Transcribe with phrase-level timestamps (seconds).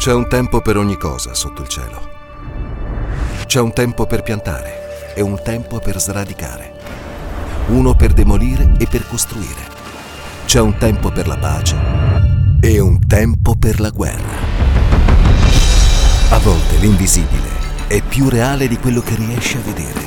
[0.00, 2.00] C'è un tempo per ogni cosa sotto il cielo.
[3.44, 6.72] C'è un tempo per piantare e un tempo per sradicare.
[7.66, 9.60] Uno per demolire e per costruire.
[10.46, 11.76] C'è un tempo per la pace
[12.62, 14.38] e un tempo per la guerra.
[16.30, 17.50] A volte l'invisibile
[17.86, 20.00] è più reale di quello che riesci a vedere,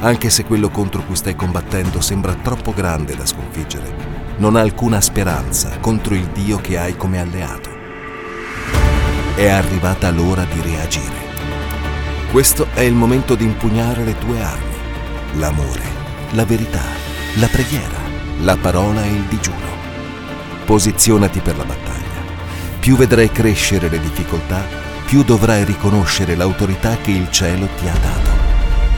[0.00, 3.94] anche se quello contro cui stai combattendo sembra troppo grande da sconfiggere.
[4.36, 7.71] Non ha alcuna speranza contro il Dio che hai come alleato.
[9.34, 11.30] È arrivata l'ora di reagire.
[12.30, 14.74] Questo è il momento di impugnare le tue armi,
[15.36, 15.82] l'amore,
[16.32, 16.82] la verità,
[17.36, 17.96] la preghiera,
[18.42, 19.56] la parola e il digiuno.
[20.66, 22.20] Posizionati per la battaglia.
[22.78, 24.66] Più vedrai crescere le difficoltà,
[25.06, 28.30] più dovrai riconoscere l'autorità che il cielo ti ha dato.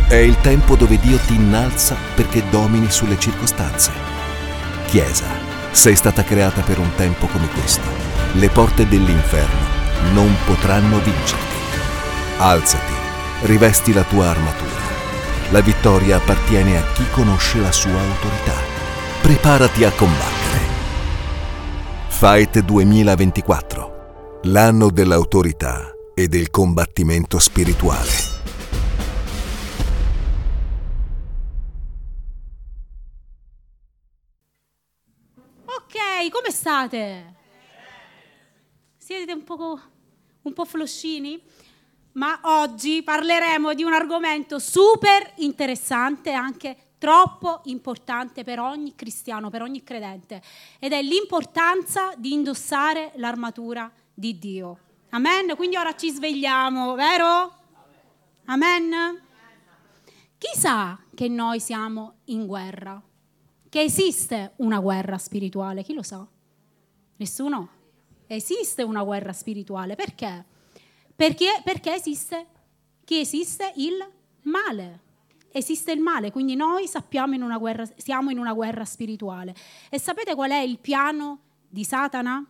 [0.08, 3.92] È il tempo dove Dio ti innalza perché domini sulle circostanze.
[4.86, 5.28] Chiesa,
[5.70, 7.86] sei stata creata per un tempo come questo.
[8.32, 9.73] Le porte dell'inferno
[10.12, 11.54] non potranno vincerti.
[12.38, 12.92] Alzati,
[13.42, 14.82] rivesti la tua armatura.
[15.50, 18.54] La vittoria appartiene a chi conosce la sua autorità.
[19.22, 20.60] Preparati a combattere.
[22.08, 28.32] Fight 2024, l'anno dell'autorità e del combattimento spirituale.
[35.66, 37.33] Ok, come state?
[39.04, 39.78] Siete un po',
[40.40, 41.38] un po' floscini?
[42.12, 49.60] Ma oggi parleremo di un argomento super interessante, anche troppo importante per ogni cristiano, per
[49.60, 50.40] ogni credente,
[50.78, 54.78] ed è l'importanza di indossare l'armatura di Dio.
[55.10, 55.54] Amen?
[55.54, 57.58] Quindi ora ci svegliamo, vero?
[58.46, 59.20] Amen?
[60.38, 63.02] Chi sa che noi siamo in guerra?
[63.68, 65.82] Che esiste una guerra spirituale?
[65.82, 66.26] Chi lo sa?
[67.16, 67.73] Nessuno?
[68.26, 69.94] Esiste una guerra spirituale.
[69.94, 70.44] Perché?
[71.14, 72.46] Perché, perché esiste
[73.04, 74.04] chi esiste il
[74.42, 75.00] male.
[75.52, 79.54] Esiste il male, quindi noi sappiamo in una guerra, siamo in una guerra spirituale.
[79.88, 81.38] E sapete qual è il piano
[81.68, 82.44] di Satana?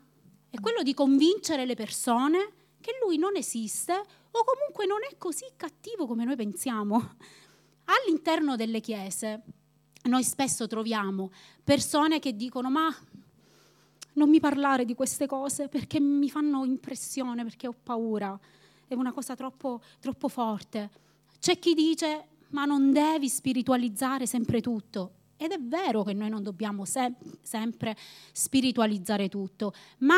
[0.48, 5.44] È quello di convincere le persone che lui non esiste o comunque non è così
[5.56, 7.16] cattivo come noi pensiamo.
[7.84, 9.42] All'interno delle chiese
[10.04, 11.30] noi spesso troviamo
[11.62, 12.94] persone che dicono ma
[14.14, 18.38] non mi parlare di queste cose perché mi fanno impressione, perché ho paura,
[18.86, 20.90] è una cosa troppo, troppo forte.
[21.38, 25.12] C'è chi dice ma non devi spiritualizzare sempre tutto.
[25.36, 27.96] Ed è vero che noi non dobbiamo se- sempre
[28.32, 30.16] spiritualizzare tutto, ma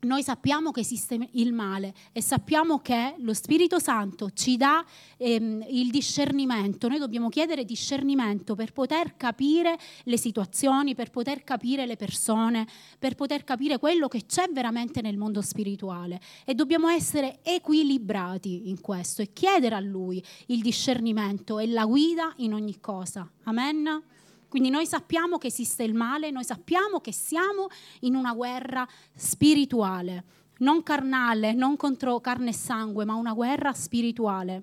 [0.00, 4.84] noi sappiamo che esiste il male e sappiamo che lo Spirito Santo ci dà
[5.16, 6.86] ehm, il discernimento.
[6.86, 12.66] Noi dobbiamo chiedere discernimento per poter capire le situazioni, per poter capire le persone,
[12.98, 16.20] per poter capire quello che c'è veramente nel mondo spirituale.
[16.44, 22.32] E dobbiamo essere equilibrati in questo e chiedere a Lui il discernimento e la guida
[22.36, 23.28] in ogni cosa.
[23.44, 24.16] Amen.
[24.48, 27.68] Quindi noi sappiamo che esiste il male, noi sappiamo che siamo
[28.00, 30.24] in una guerra spirituale,
[30.58, 34.62] non carnale, non contro carne e sangue, ma una guerra spirituale.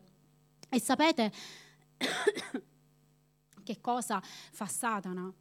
[0.70, 1.32] E sapete
[3.64, 5.32] che cosa fa Satana?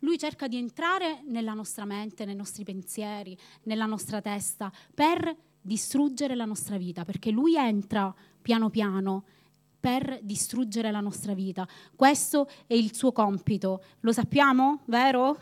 [0.00, 6.34] Lui cerca di entrare nella nostra mente, nei nostri pensieri, nella nostra testa, per distruggere
[6.36, 9.24] la nostra vita, perché lui entra piano piano
[9.86, 11.64] per distruggere la nostra vita.
[11.94, 13.84] Questo è il suo compito.
[14.00, 15.38] Lo sappiamo, vero?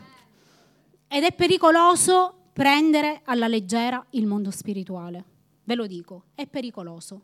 [1.07, 5.25] Ed è pericoloso prendere alla leggera il mondo spirituale.
[5.63, 7.23] Ve lo dico, è pericoloso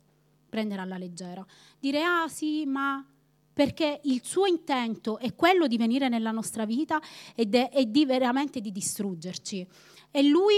[0.50, 1.46] prendere alla leggera.
[1.80, 3.08] Dire, ah sì, ma
[3.54, 7.00] perché il suo intento è quello di venire nella nostra vita
[7.36, 9.68] ed è, di veramente di distruggerci.
[10.10, 10.56] E lui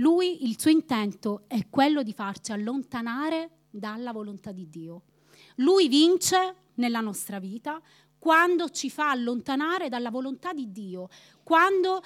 [0.00, 5.02] lui, il suo intento è quello di farci allontanare dalla volontà di Dio.
[5.56, 7.80] Lui vince nella nostra vita
[8.18, 11.08] quando ci fa allontanare dalla volontà di Dio,
[11.42, 12.02] quando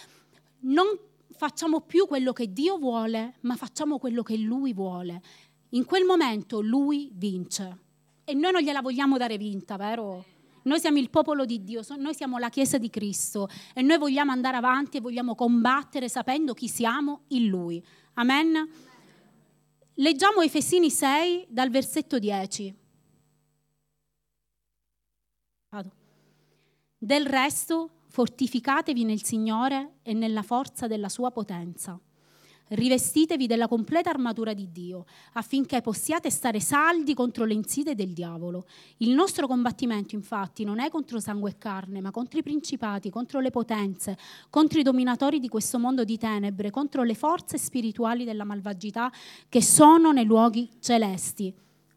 [0.61, 0.87] non
[1.31, 5.23] facciamo più quello che Dio vuole, ma facciamo quello che Lui vuole.
[5.71, 7.79] In quel momento Lui vince.
[8.25, 10.25] E noi non gliela vogliamo dare vinta, vero?
[10.65, 14.33] Noi siamo il popolo di Dio, noi siamo la Chiesa di Cristo e noi vogliamo
[14.33, 17.85] andare avanti e vogliamo combattere sapendo chi siamo in Lui.
[18.15, 18.69] Amen?
[19.95, 22.75] Leggiamo Efesini 6 dal versetto 10.
[25.69, 25.93] Vado.
[26.97, 32.01] Del resto, fortificatevi nel Signore e nella forza della sua potenza.
[32.75, 35.05] Rivestitevi della completa armatura di Dio,
[35.35, 38.67] affinché possiate stare saldi contro le insidie del diavolo.
[38.99, 43.41] Il nostro combattimento, infatti, non è contro sangue e carne, ma contro i principati, contro
[43.41, 44.19] le potenze,
[44.51, 49.11] contro i dominatori di questo mondo di tenebre, contro le forze spirituali della malvagità
[49.49, 51.55] che sono nei luoghi celesti.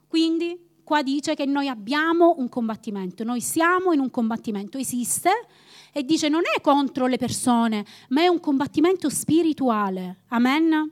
[0.08, 5.32] Quindi, qua dice che noi abbiamo un combattimento, noi siamo in un combattimento, esiste
[5.98, 10.26] e dice non è contro le persone, ma è un combattimento spirituale.
[10.28, 10.92] Amen?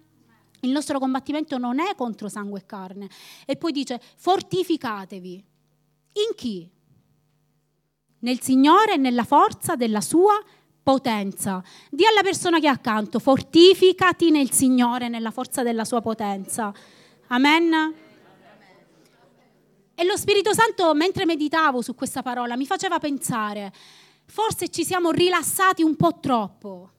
[0.61, 3.07] Il nostro combattimento non è contro sangue e carne.
[3.45, 5.33] E poi dice fortificatevi.
[5.33, 6.67] In chi?
[8.19, 10.43] Nel Signore e nella forza della sua
[10.81, 11.63] potenza.
[11.91, 16.73] Di alla persona che è accanto, fortificati nel Signore e nella forza della sua potenza.
[17.27, 17.93] Amen?
[19.93, 23.71] E lo Spirito Santo, mentre meditavo su questa parola, mi faceva pensare,
[24.25, 26.89] forse ci siamo rilassati un po' troppo.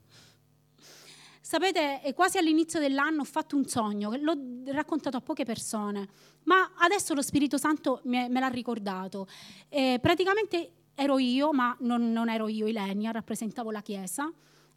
[1.41, 4.35] Sapete, quasi all'inizio dell'anno ho fatto un sogno, l'ho
[4.73, 6.09] raccontato a poche persone,
[6.45, 9.29] ma adesso lo Spirito Santo me l'ha ricordato.
[9.69, 14.29] E praticamente ero io, ma non, non ero io Ilenia, rappresentavo la Chiesa,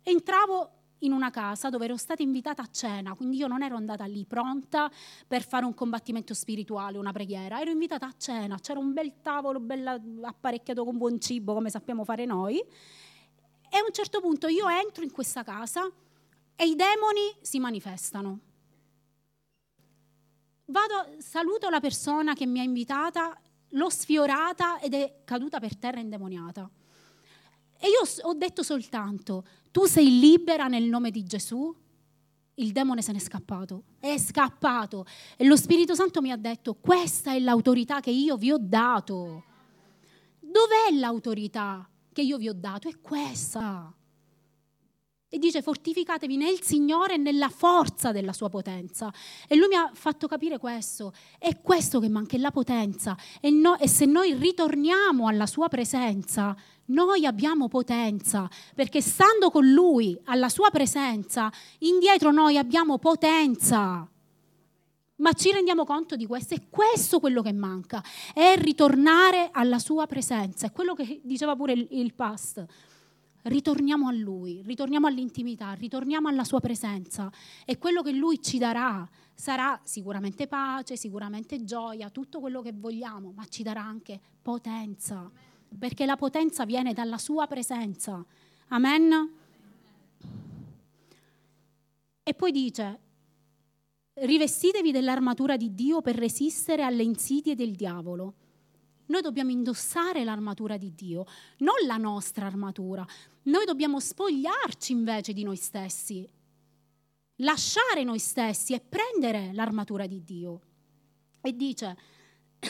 [0.03, 4.05] entravo in una casa dove ero stata invitata a cena, quindi io non ero andata
[4.05, 4.91] lì pronta
[5.27, 9.59] per fare un combattimento spirituale, una preghiera, ero invitata a cena, c'era un bel tavolo
[9.59, 14.67] bello apparecchiato con buon cibo come sappiamo fare noi e a un certo punto io
[14.67, 15.89] entro in questa casa
[16.55, 18.39] e i demoni si manifestano.
[20.65, 25.99] Vado, saluto la persona che mi ha invitata, l'ho sfiorata ed è caduta per terra
[25.99, 26.69] indemoniata.
[27.79, 31.73] E io ho detto soltanto, tu sei libera nel nome di Gesù?
[32.55, 35.05] Il demone se n'è scappato, è scappato.
[35.37, 39.43] E lo Spirito Santo mi ha detto, questa è l'autorità che io vi ho dato.
[40.39, 42.89] Dov'è l'autorità che io vi ho dato?
[42.89, 43.93] È questa.
[45.31, 49.13] E dice fortificatevi nel Signore e nella forza della sua potenza.
[49.47, 51.13] E lui mi ha fatto capire questo.
[51.37, 53.15] È questo che manca, è la potenza.
[53.39, 56.55] E, no, e se noi ritorniamo alla sua presenza,
[56.89, 64.09] noi abbiamo potenza, perché stando con Lui, alla Sua presenza, indietro noi abbiamo potenza.
[65.17, 66.55] Ma ci rendiamo conto di questo?
[66.55, 68.03] È questo quello che manca,
[68.33, 70.65] è ritornare alla Sua presenza.
[70.65, 72.65] È quello che diceva pure il, il past.
[73.43, 77.31] Ritorniamo a Lui, ritorniamo all'intimità, ritorniamo alla Sua presenza.
[77.65, 83.31] E quello che Lui ci darà sarà sicuramente pace, sicuramente gioia, tutto quello che vogliamo,
[83.31, 85.31] ma ci darà anche potenza
[85.77, 88.23] perché la potenza viene dalla sua presenza.
[88.69, 89.33] Amen?
[92.23, 92.99] E poi dice,
[94.13, 98.33] rivestitevi dell'armatura di Dio per resistere alle insidie del diavolo.
[99.09, 101.25] Noi dobbiamo indossare l'armatura di Dio,
[101.59, 103.05] non la nostra armatura.
[103.43, 106.27] Noi dobbiamo spogliarci invece di noi stessi,
[107.37, 110.61] lasciare noi stessi e prendere l'armatura di Dio.
[111.41, 111.97] E dice,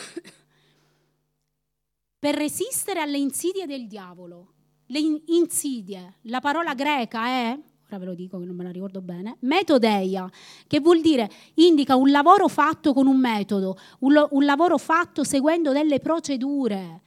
[2.20, 4.54] per resistere alle insidie del diavolo.
[4.88, 7.60] Le insidie, la parola greca è,
[7.90, 10.30] ora ve lo dico che non me la ricordo bene, metodeia,
[10.68, 15.24] che vuol dire, indica un lavoro fatto con un metodo, un, lo, un lavoro fatto
[15.24, 17.02] seguendo delle procedure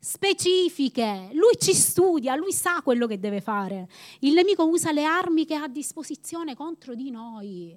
[0.00, 1.30] specifiche.
[1.32, 3.88] Lui ci studia, lui sa quello che deve fare.
[4.20, 7.76] Il nemico usa le armi che ha a disposizione contro di noi.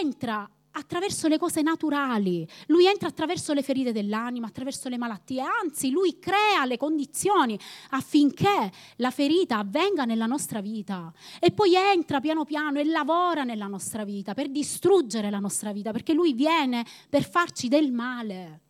[0.00, 0.48] Entra
[0.78, 6.18] attraverso le cose naturali, lui entra attraverso le ferite dell'anima, attraverso le malattie, anzi lui
[6.18, 7.58] crea le condizioni
[7.90, 13.66] affinché la ferita avvenga nella nostra vita e poi entra piano piano e lavora nella
[13.66, 18.62] nostra vita per distruggere la nostra vita, perché lui viene per farci del male.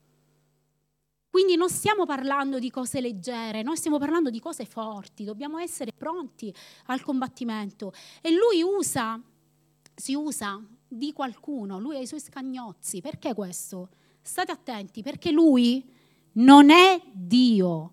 [1.30, 5.92] Quindi non stiamo parlando di cose leggere, noi stiamo parlando di cose forti, dobbiamo essere
[5.92, 6.52] pronti
[6.86, 7.92] al combattimento.
[8.22, 9.20] E lui usa,
[9.94, 13.00] si usa di qualcuno, lui ha i suoi scagnozzi.
[13.00, 13.90] Perché questo?
[14.22, 15.84] State attenti, perché lui
[16.32, 17.92] non è Dio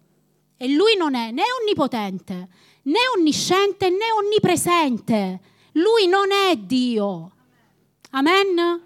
[0.57, 2.47] e lui non è né onnipotente,
[2.83, 5.41] né onnisciente, né onnipresente.
[5.73, 7.31] Lui non è Dio.
[8.11, 8.81] Amen?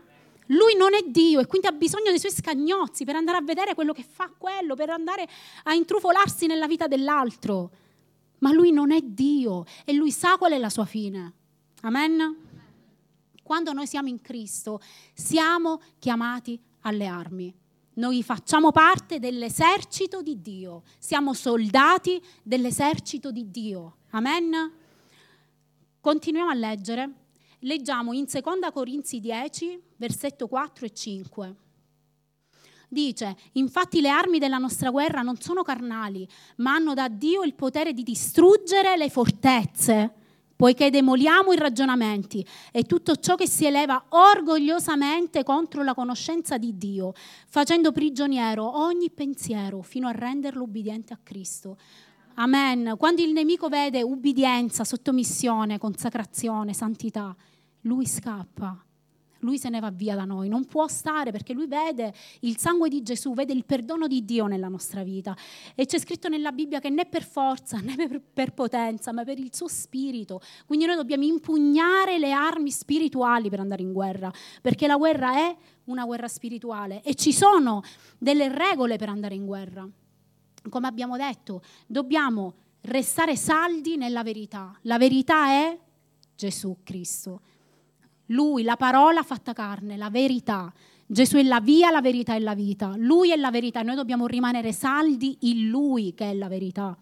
[0.48, 3.75] Lui non è Dio e quindi ha bisogno dei suoi scagnozzi per andare a vedere
[3.75, 5.28] quello che fa quello, per andare
[5.63, 7.70] a intrufolarsi nella vita dell'altro.
[8.39, 11.34] Ma lui non è Dio e lui sa qual è la sua fine.
[11.82, 12.49] Amen?
[13.50, 14.79] Quando noi siamo in Cristo,
[15.12, 17.51] siamo chiamati alle armi.
[17.94, 24.01] Noi facciamo parte dell'esercito di Dio, siamo soldati dell'esercito di Dio.
[24.12, 24.72] Amen?
[26.00, 27.12] Continuiamo a leggere.
[27.62, 31.56] Leggiamo in 2 Corinzi 10, versetto 4 e 5.
[32.88, 37.56] Dice, infatti le armi della nostra guerra non sono carnali, ma hanno da Dio il
[37.56, 40.19] potere di distruggere le fortezze
[40.60, 46.78] poiché demoliamo i ragionamenti e tutto ciò che si eleva orgogliosamente contro la conoscenza di
[46.78, 47.13] Dio,
[47.48, 51.78] facendo prigioniero ogni pensiero fino a renderlo ubbidiente a Cristo.
[52.34, 52.96] Amen.
[52.98, 57.34] Quando il nemico vede ubbidienza, sottomissione, consacrazione, santità,
[57.84, 58.84] lui scappa
[59.39, 62.89] lui se ne va via da noi, non può stare perché lui vede il sangue
[62.89, 65.36] di Gesù, vede il perdono di Dio nella nostra vita.
[65.75, 69.53] E c'è scritto nella Bibbia che né per forza né per, potenza, ma per il
[69.53, 70.41] suo spirito.
[70.65, 74.31] Quindi noi dobbiamo impugnare le armi spirituali per andare in guerra,
[74.62, 77.81] perché la guerra è una guerra spirituale e ci sono
[78.17, 79.88] delle regole per andare in guerra.
[80.69, 84.77] Come abbiamo detto, dobbiamo restare saldi nella verità.
[84.84, 85.79] La verità è
[86.36, 87.41] Gesù Cristo.
[88.29, 90.71] Lui, la parola fatta carne, la verità.
[91.05, 92.93] Gesù è la via, la verità e la vita.
[92.98, 96.98] Lui è la verità e noi dobbiamo rimanere saldi in Lui che è la verità.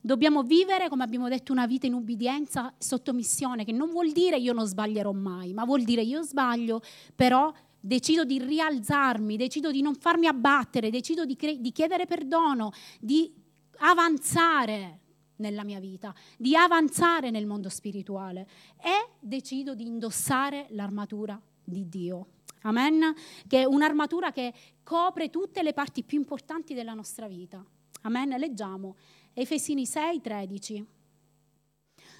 [0.00, 4.52] Dobbiamo vivere, come abbiamo detto, una vita in ubbidienza, sottomissione, che non vuol dire io
[4.52, 6.82] non sbaglierò mai, ma vuol dire io sbaglio,
[7.14, 12.72] però decido di rialzarmi, decido di non farmi abbattere, decido di, cre- di chiedere perdono,
[13.00, 13.32] di
[13.78, 15.00] avanzare
[15.36, 22.26] nella mia vita, di avanzare nel mondo spirituale e decido di indossare l'armatura di Dio.
[22.62, 23.14] Amen?
[23.46, 27.64] Che è un'armatura che copre tutte le parti più importanti della nostra vita.
[28.02, 28.30] Amen?
[28.38, 28.96] Leggiamo
[29.32, 30.86] Efesini 6, 13.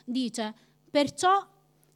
[0.04, 0.54] Dice,
[0.90, 1.46] perciò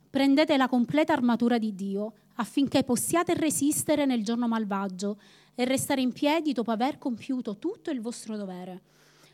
[0.08, 5.20] prendete la completa armatura di Dio affinché possiate resistere nel giorno malvagio
[5.54, 8.82] e restare in piedi dopo aver compiuto tutto il vostro dovere.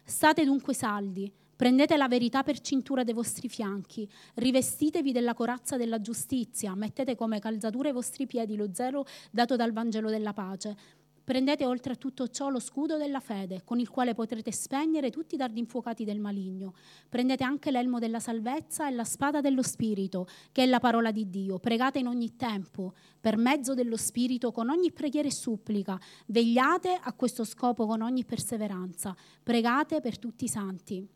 [0.02, 6.00] State dunque saldi Prendete la verità per cintura dei vostri fianchi, rivestitevi della corazza della
[6.00, 10.76] giustizia, mettete come calzatura ai vostri piedi lo zelo dato dal Vangelo della pace.
[11.24, 15.36] Prendete oltre a tutto ciò lo scudo della fede, con il quale potrete spegnere tutti
[15.36, 16.74] i dardi infuocati del maligno.
[17.08, 21.30] Prendete anche l'elmo della salvezza e la spada dello Spirito, che è la parola di
[21.30, 21.58] Dio.
[21.58, 25.98] Pregate in ogni tempo, per mezzo dello Spirito, con ogni preghiera e supplica.
[26.26, 29.16] Vegliate a questo scopo con ogni perseveranza.
[29.42, 31.08] Pregate per tutti i santi.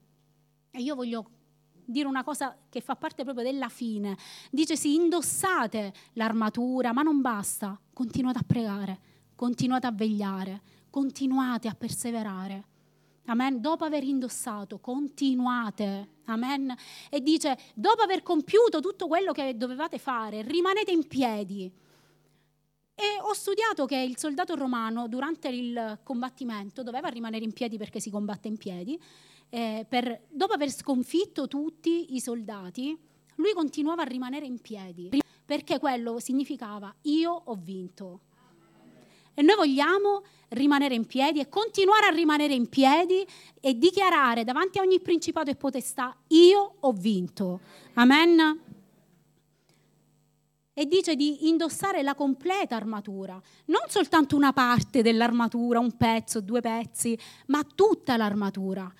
[0.70, 1.30] E io voglio
[1.84, 4.16] dire una cosa che fa parte proprio della fine.
[4.50, 9.00] Dice sì, indossate l'armatura, ma non basta, continuate a pregare,
[9.34, 12.66] continuate a vegliare, continuate a perseverare.
[13.26, 13.60] Amen.
[13.60, 16.16] Dopo aver indossato, continuate.
[16.26, 16.74] Amen.
[17.10, 21.70] E dice, dopo aver compiuto tutto quello che dovevate fare, rimanete in piedi.
[22.94, 28.00] E ho studiato che il soldato romano durante il combattimento doveva rimanere in piedi perché
[28.00, 29.00] si combatte in piedi
[29.50, 32.96] eh, per, dopo aver sconfitto tutti i soldati,
[33.36, 35.10] lui continuava a rimanere in piedi,
[35.44, 38.20] perché quello significava io ho vinto.
[39.34, 43.24] E noi vogliamo rimanere in piedi e continuare a rimanere in piedi
[43.60, 47.60] e dichiarare davanti a ogni principato e potestà, io ho vinto.
[47.94, 48.60] Amen.
[50.74, 56.60] E dice di indossare la completa armatura, non soltanto una parte dell'armatura, un pezzo, due
[56.60, 58.92] pezzi, ma tutta l'armatura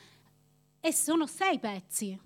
[0.80, 2.18] e sono sei pezzi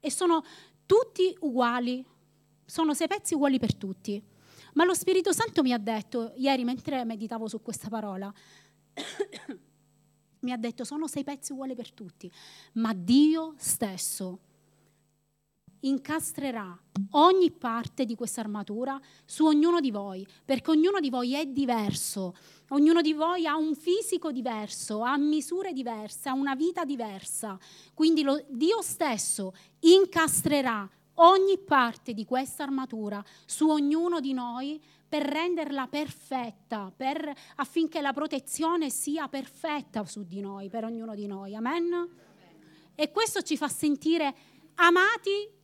[0.00, 0.42] e sono
[0.86, 2.04] tutti uguali,
[2.64, 4.22] sono sei pezzi uguali per tutti.
[4.74, 8.32] Ma lo Spirito Santo mi ha detto, ieri mentre meditavo su questa parola,
[10.40, 12.30] mi ha detto sono sei pezzi uguali per tutti,
[12.74, 14.40] ma Dio stesso
[15.82, 16.78] incastrerà
[17.12, 22.34] ogni parte di questa armatura su ognuno di voi, perché ognuno di voi è diverso,
[22.70, 27.58] ognuno di voi ha un fisico diverso, ha misure diverse, ha una vita diversa.
[27.94, 35.24] Quindi lo, Dio stesso incastrerà ogni parte di questa armatura su ognuno di noi per
[35.24, 41.54] renderla perfetta, per, affinché la protezione sia perfetta su di noi, per ognuno di noi.
[41.54, 42.08] Amen?
[42.94, 44.34] E questo ci fa sentire
[44.76, 45.60] amati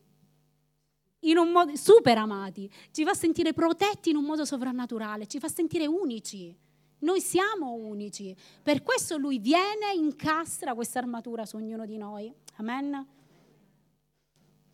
[1.50, 6.56] modo super amati, ci fa sentire protetti in un modo sovrannaturale, ci fa sentire unici.
[7.00, 8.34] Noi siamo unici.
[8.62, 12.32] Per questo lui viene, incastra questa armatura su ognuno di noi.
[12.56, 13.06] Amen.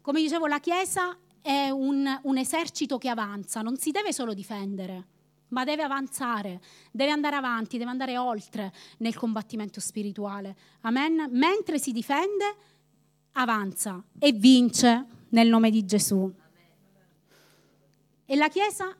[0.00, 5.06] Come dicevo, la Chiesa è un, un esercito che avanza, non si deve solo difendere,
[5.48, 6.60] ma deve avanzare,
[6.90, 10.56] deve andare avanti, deve andare oltre nel combattimento spirituale.
[10.82, 11.28] Amen.
[11.30, 12.56] Mentre si difende,
[13.32, 16.32] avanza e vince nel nome di Gesù.
[18.24, 18.96] E la Chiesa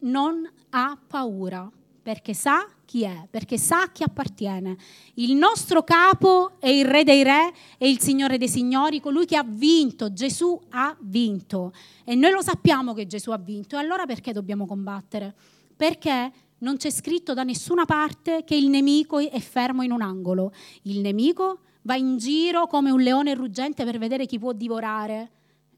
[0.00, 1.70] non ha paura
[2.02, 4.76] perché sa chi è, perché sa a chi appartiene.
[5.14, 9.36] Il nostro capo è il Re dei Re e il Signore dei Signori, colui che
[9.36, 10.12] ha vinto.
[10.12, 11.72] Gesù ha vinto.
[12.04, 13.76] E noi lo sappiamo che Gesù ha vinto.
[13.76, 15.34] E allora perché dobbiamo combattere?
[15.76, 20.52] Perché non c'è scritto da nessuna parte che il nemico è fermo in un angolo.
[20.82, 25.30] Il nemico va in giro come un leone ruggente per vedere chi può divorare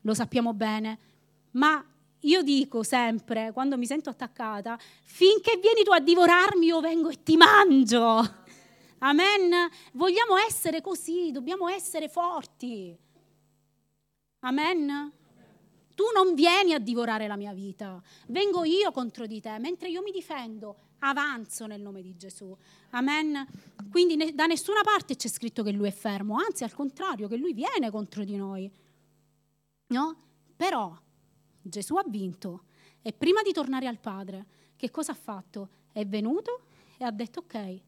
[0.04, 0.98] lo sappiamo bene,
[1.52, 1.84] ma
[2.20, 7.22] io dico sempre, quando mi sento attaccata, finché vieni tu a divorarmi io vengo e
[7.22, 8.42] ti mangio.
[8.98, 9.52] Amen.
[9.92, 12.96] Vogliamo essere così, dobbiamo essere forti.
[14.40, 15.12] Amen.
[15.94, 20.02] Tu non vieni a divorare la mia vita, vengo io contro di te, mentre io
[20.02, 22.56] mi difendo, avanzo nel nome di Gesù.
[22.90, 23.46] Amen.
[23.90, 27.36] Quindi ne, da nessuna parte c'è scritto che lui è fermo, anzi al contrario, che
[27.36, 28.70] lui viene contro di noi.
[29.86, 30.16] No?
[30.56, 30.96] Però
[31.60, 32.64] Gesù ha vinto
[33.02, 35.68] e prima di tornare al Padre, che cosa ha fatto?
[35.92, 36.62] È venuto
[36.96, 37.80] e ha detto ok,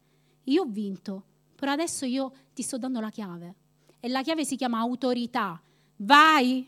[0.43, 1.23] io ho vinto,
[1.55, 3.55] però adesso io ti sto dando la chiave.
[3.99, 5.59] E la chiave si chiama autorità.
[5.97, 6.67] Vai,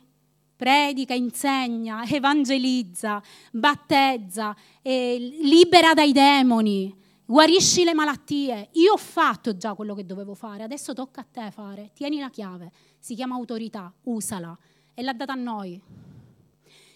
[0.56, 3.22] predica, insegna, evangelizza,
[3.52, 6.94] battezza, eh, libera dai demoni,
[7.24, 8.70] guarisci le malattie.
[8.74, 11.92] Io ho fatto già quello che dovevo fare, adesso tocca a te fare.
[11.94, 14.58] Tieni la chiave, si chiama autorità, usala
[15.00, 15.82] e l'ha data a noi.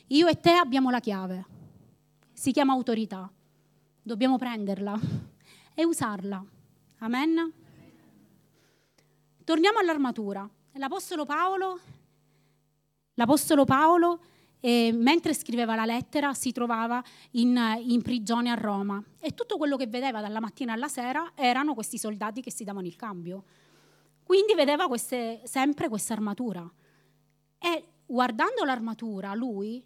[0.07, 1.45] Io e te abbiamo la chiave,
[2.33, 3.31] si chiama autorità.
[4.01, 4.99] Dobbiamo prenderla
[5.73, 6.43] e usarla.
[6.97, 7.53] Amen.
[9.45, 10.47] Torniamo all'armatura.
[10.73, 11.79] L'Apostolo Paolo,
[13.13, 14.19] l'Apostolo Paolo
[14.59, 19.77] eh, mentre scriveva la lettera si trovava in, in, prigione a Roma e tutto quello
[19.77, 23.45] che vedeva dalla mattina alla sera erano questi soldati che si davano il cambio.
[24.23, 26.69] Quindi vedeva queste, sempre questa armatura.
[27.59, 29.83] E guardando l'armatura, lui,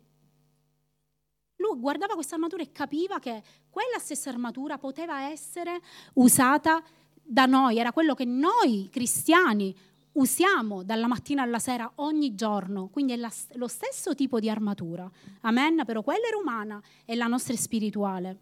[1.56, 5.80] lui guardava questa armatura e capiva che quella stessa armatura poteva essere
[6.16, 6.84] usata
[7.24, 9.74] da noi, era quello che noi cristiani
[10.14, 15.10] usiamo dalla mattina alla sera ogni giorno, quindi è la, lo stesso tipo di armatura.
[15.42, 18.40] Amen, però quella era umana e la nostra è spirituale.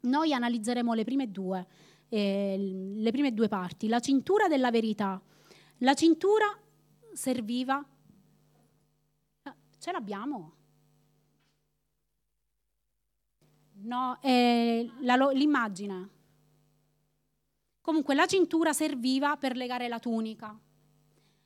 [0.00, 1.66] Noi analizzeremo le prime due,
[2.10, 3.88] eh, le prime due parti.
[3.88, 5.18] La cintura della verità.
[5.78, 6.46] La cintura
[7.14, 7.82] serviva...
[9.86, 10.52] Ce l'abbiamo?
[13.82, 16.08] No, eh, la, l'immagine.
[17.80, 20.58] Comunque la cintura serviva per legare la tunica,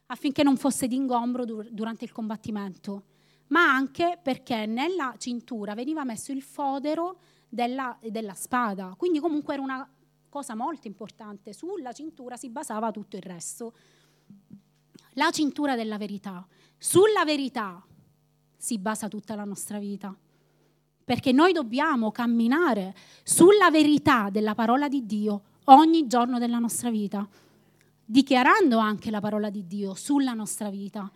[0.07, 3.05] affinché non fosse d'ingombro dur- durante il combattimento,
[3.49, 8.95] ma anche perché nella cintura veniva messo il fodero della, della spada.
[8.97, 9.87] Quindi comunque era una
[10.31, 11.53] cosa molto importante.
[11.53, 13.75] Sulla cintura si basava tutto il resto.
[15.17, 16.49] La cintura della verità.
[16.79, 17.85] Sulla verità
[18.61, 20.15] si basa tutta la nostra vita.
[21.03, 22.95] Perché noi dobbiamo camminare
[23.25, 27.27] sulla verità della parola di Dio ogni giorno della nostra vita,
[28.05, 31.11] dichiarando anche la parola di Dio sulla nostra vita.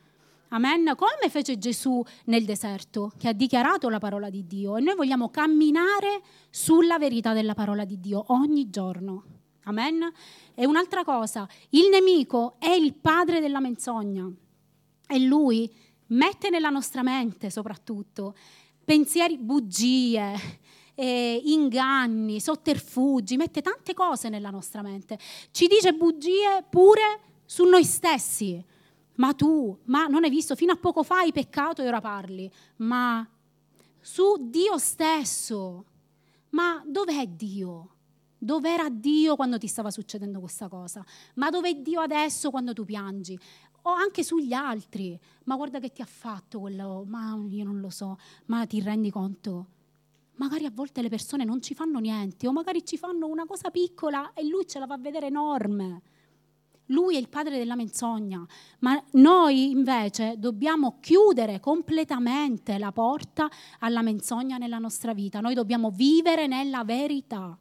[0.48, 0.94] Amen.
[0.96, 4.78] Come fece Gesù nel deserto, che ha dichiarato la parola di Dio.
[4.78, 9.24] E noi vogliamo camminare sulla verità della parola di Dio ogni giorno.
[9.64, 10.10] Amen.
[10.54, 14.30] E un'altra cosa, il nemico è il padre della menzogna.
[15.06, 15.70] E lui
[16.14, 18.34] mette nella nostra mente soprattutto
[18.84, 20.62] pensieri, bugie,
[20.94, 25.18] eh, inganni, sotterfugi, mette tante cose nella nostra mente.
[25.50, 28.62] Ci dice bugie pure su noi stessi.
[29.16, 32.50] Ma tu, ma non hai visto, fino a poco fa hai peccato e ora parli,
[32.76, 33.26] ma
[34.00, 35.84] su Dio stesso.
[36.50, 37.90] Ma dov'è Dio?
[38.36, 41.04] Dov'era Dio quando ti stava succedendo questa cosa?
[41.34, 43.38] Ma dov'è Dio adesso quando tu piangi?
[43.86, 45.18] O anche sugli altri.
[45.44, 49.10] Ma guarda che ti ha fatto quello, ma io non lo so, ma ti rendi
[49.10, 49.68] conto?
[50.36, 53.70] magari a volte le persone non ci fanno niente o magari ci fanno una cosa
[53.70, 56.02] piccola e lui ce la fa vedere enorme.
[56.88, 58.46] Lui è il padre della menzogna,
[58.80, 65.40] ma noi invece dobbiamo chiudere completamente la porta alla menzogna nella nostra vita.
[65.40, 67.58] Noi dobbiamo vivere nella verità.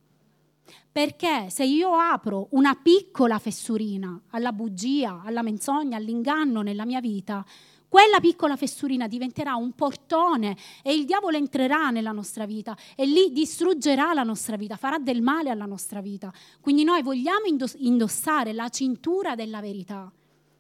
[0.94, 7.44] Perché se io apro una piccola fessurina alla bugia, alla menzogna, all'inganno nella mia vita,
[7.90, 13.32] quella piccola fessurina diventerà un portone e il diavolo entrerà nella nostra vita e lì
[13.32, 16.32] distruggerà la nostra vita, farà del male alla nostra vita.
[16.62, 17.46] Quindi noi vogliamo
[17.78, 20.12] indossare la cintura della verità.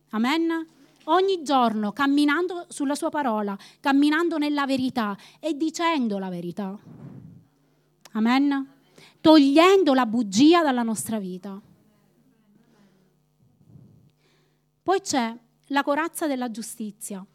[0.10, 0.68] Amen?
[1.06, 6.76] Ogni giorno camminando sulla sua parola, camminando nella verità e dicendo la verità.
[8.14, 8.73] Amen?
[9.24, 11.58] Togliendo la bugia dalla nostra vita.
[14.84, 15.34] Poi c'è
[15.68, 17.26] la corazza della giustizia.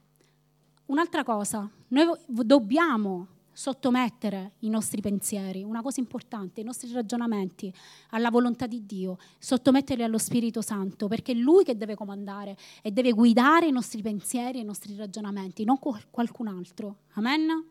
[0.84, 7.72] Un'altra cosa, noi dobbiamo sottomettere i nostri pensieri, una cosa importante, i nostri ragionamenti
[8.10, 12.90] alla volontà di Dio, sottometterli allo Spirito Santo, perché è Lui che deve comandare e
[12.90, 16.96] deve guidare i nostri pensieri e i nostri ragionamenti, non qualcun altro.
[17.14, 17.66] Amen?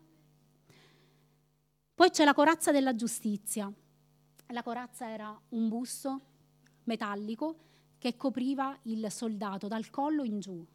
[1.93, 3.71] Poi c'è la corazza della giustizia.
[4.52, 6.22] La corazza era un busto
[6.86, 7.58] metallico
[7.98, 10.66] che copriva il soldato dal collo in giù.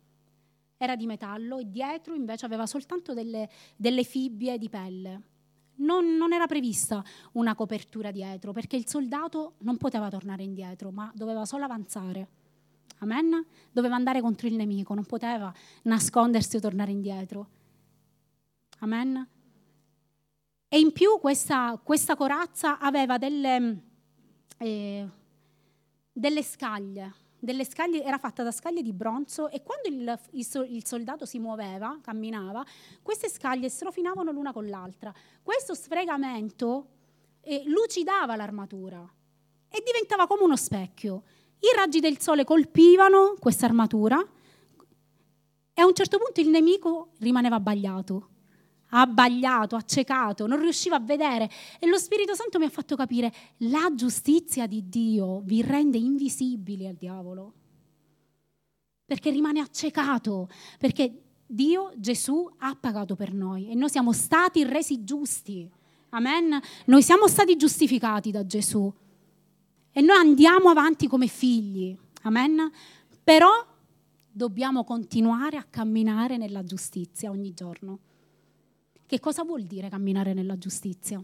[0.76, 5.22] era di metallo e dietro invece aveva soltanto delle, delle fibbie di pelle.
[5.76, 11.10] Non, non, era prevista una copertura dietro perché il soldato non poteva tornare indietro, ma
[11.14, 12.28] doveva solo avanzare.
[12.98, 13.46] Amen?
[13.70, 17.48] Doveva andare contro il nemico, non poteva nascondersi o tornare indietro.
[18.80, 19.24] Amen?
[20.74, 23.82] E in più questa, questa corazza aveva delle,
[24.56, 25.06] eh,
[26.10, 30.86] delle scaglie, delle scaglie, era fatta da scaglie di bronzo e quando il, il, il,
[30.86, 32.64] soldato si muoveva, camminava,
[33.02, 35.12] queste scaglie strofinavano l'una con l'altra.
[35.42, 36.86] Questo sfregamento
[37.42, 39.06] eh, lucidava l'armatura
[39.68, 41.22] e diventava come uno specchio.
[41.58, 44.26] I raggi del sole colpivano questa armatura
[45.74, 48.28] e a un certo punto il nemico rimaneva abbagliato
[48.94, 51.50] abbagliato, accecato, non riusciva a vedere.
[51.78, 56.86] E lo Spirito Santo mi ha fatto capire, la giustizia di Dio vi rende invisibili
[56.86, 57.54] al diavolo.
[59.04, 65.04] Perché rimane accecato, perché Dio, Gesù, ha pagato per noi e noi siamo stati resi
[65.04, 65.70] giusti.
[66.10, 66.58] Amen.
[66.86, 68.92] Noi siamo stati giustificati da Gesù
[69.90, 71.96] e noi andiamo avanti come figli.
[72.22, 72.70] Amen.
[73.22, 73.50] Però
[74.30, 77.98] dobbiamo continuare a camminare nella giustizia ogni giorno.
[79.12, 81.22] Che cosa vuol dire camminare nella giustizia?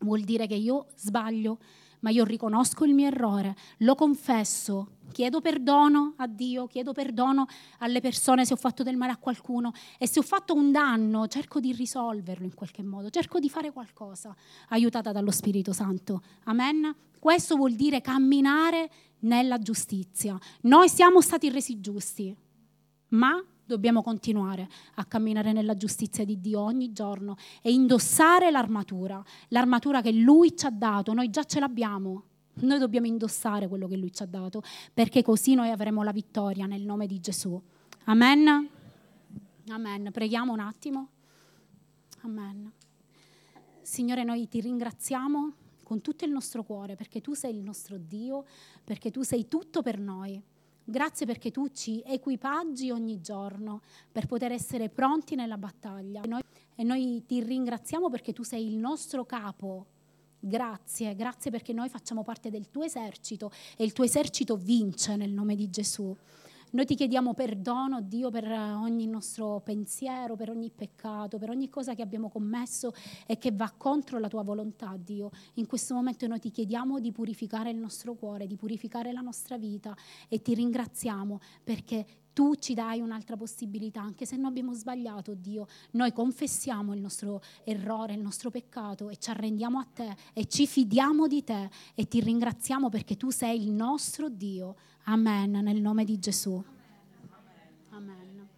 [0.00, 1.58] Vuol dire che io sbaglio,
[2.00, 7.44] ma io riconosco il mio errore, lo confesso, chiedo perdono a Dio, chiedo perdono
[7.80, 11.26] alle persone se ho fatto del male a qualcuno e se ho fatto un danno
[11.26, 14.34] cerco di risolverlo in qualche modo, cerco di fare qualcosa
[14.70, 16.22] aiutata dallo Spirito Santo.
[16.44, 16.94] Amen?
[17.18, 20.38] Questo vuol dire camminare nella giustizia.
[20.62, 22.34] Noi siamo stati resi giusti,
[23.08, 30.00] ma dobbiamo continuare a camminare nella giustizia di Dio ogni giorno e indossare l'armatura, l'armatura
[30.00, 32.24] che Lui ci ha dato, noi già ce l'abbiamo.
[32.54, 36.66] Noi dobbiamo indossare quello che Lui ci ha dato, perché così noi avremo la vittoria
[36.66, 37.60] nel nome di Gesù.
[38.04, 38.68] Amen.
[39.68, 40.10] Amen.
[40.12, 41.08] Preghiamo un attimo.
[42.22, 42.70] Amen.
[43.80, 48.44] Signore, noi ti ringraziamo con tutto il nostro cuore perché tu sei il nostro Dio,
[48.84, 50.40] perché tu sei tutto per noi.
[50.84, 56.22] Grazie perché tu ci equipaggi ogni giorno per poter essere pronti nella battaglia.
[56.22, 56.42] E noi,
[56.74, 59.86] e noi ti ringraziamo perché tu sei il nostro capo.
[60.40, 65.30] Grazie, grazie perché noi facciamo parte del tuo esercito e il tuo esercito vince nel
[65.30, 66.16] nome di Gesù.
[66.74, 71.94] Noi ti chiediamo perdono, Dio, per ogni nostro pensiero, per ogni peccato, per ogni cosa
[71.94, 72.94] che abbiamo commesso
[73.26, 75.30] e che va contro la tua volontà, Dio.
[75.54, 79.58] In questo momento noi ti chiediamo di purificare il nostro cuore, di purificare la nostra
[79.58, 79.94] vita
[80.28, 85.66] e ti ringraziamo perché tu ci dai un'altra possibilità, anche se noi abbiamo sbagliato, Dio.
[85.90, 90.66] Noi confessiamo il nostro errore, il nostro peccato e ci arrendiamo a te e ci
[90.66, 94.76] fidiamo di te e ti ringraziamo perché tu sei il nostro Dio.
[95.04, 96.62] Amen, nel nome di Gesù.
[97.90, 98.48] Amen.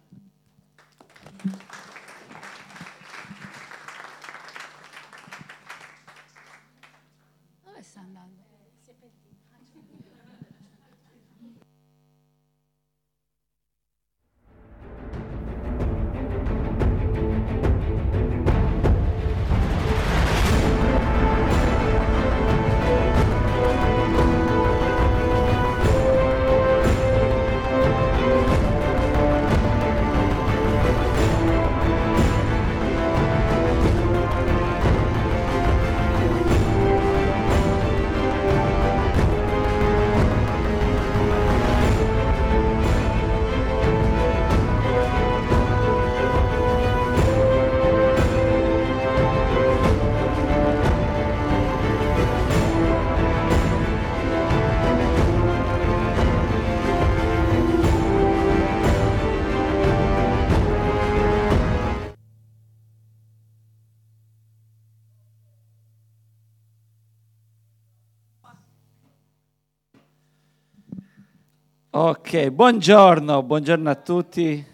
[71.97, 74.65] Ok, buongiorno, buongiorno a tutti.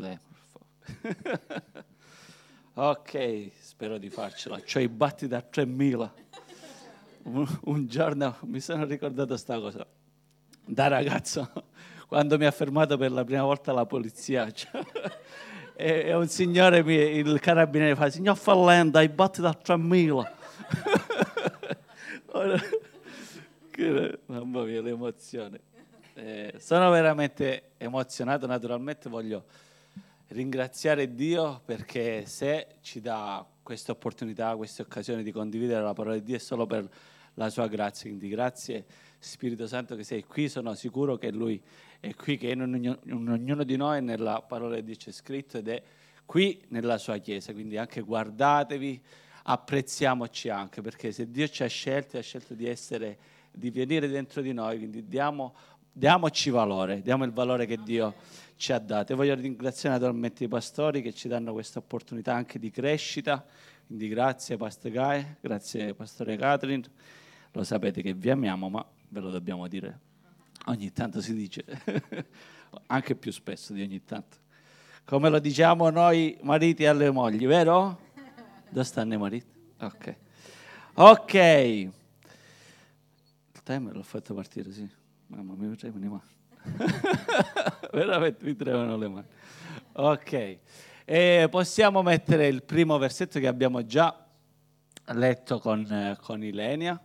[0.00, 0.30] Tempo,
[0.80, 1.84] per favore.
[2.72, 4.58] ok, spero di farcela.
[4.58, 6.14] C'ho i batti da 3000.
[7.24, 9.86] Un, un giorno mi sono ricordato questa cosa.
[10.64, 11.46] Da ragazzo,
[12.08, 14.82] quando mi ha fermato per la prima volta la polizia, cioè,
[15.76, 20.36] e, e, un signore, mi, il carabiniere fa, signor Fallenda, i batti da 3000.
[24.26, 25.60] mamma mia, l'emozione.
[26.14, 29.44] Eh, sono veramente emozionato, naturalmente voglio
[30.28, 36.22] ringraziare Dio perché se ci dà questa opportunità, questa occasione di condividere la parola di
[36.22, 36.88] Dio è solo per
[37.34, 38.86] la sua grazia, quindi grazie
[39.18, 41.62] Spirito Santo che sei qui, sono sicuro che Lui
[42.00, 45.58] è qui, che in ognuno, in ognuno di noi nella parola di Dio c'è scritto
[45.58, 45.82] ed è
[46.24, 49.02] qui nella sua Chiesa, quindi anche guardatevi,
[49.44, 53.18] apprezziamoci anche, perché se Dio ci ha scelti, ha scelto di essere,
[53.56, 55.54] di venire dentro di noi, quindi diamo,
[55.90, 58.14] diamoci valore, diamo il valore che Dio
[58.56, 59.14] ci ha dato.
[59.14, 63.42] E voglio ringraziare naturalmente i pastori che ci danno questa opportunità anche di crescita,
[63.86, 66.84] quindi grazie Pastor Guy, grazie Pastore Catherine,
[67.52, 70.00] lo sapete che vi amiamo, ma ve lo dobbiamo dire.
[70.66, 71.64] Ogni tanto si dice,
[72.88, 74.36] anche più spesso di ogni tanto.
[75.06, 78.00] Come lo diciamo noi mariti alle mogli, vero?
[78.68, 79.46] Dove stanno i mariti?
[79.80, 80.16] Ok.
[80.94, 82.04] Ok.
[83.68, 84.88] Il timer l'ho fatto partire, sì.
[85.26, 86.78] Mamma mia, mi tremano le mani.
[87.92, 89.26] Veramente mi tremano le mani.
[89.94, 90.58] Ok.
[91.04, 94.24] E possiamo mettere il primo versetto che abbiamo già
[95.06, 97.04] letto con, eh, con Ilenia.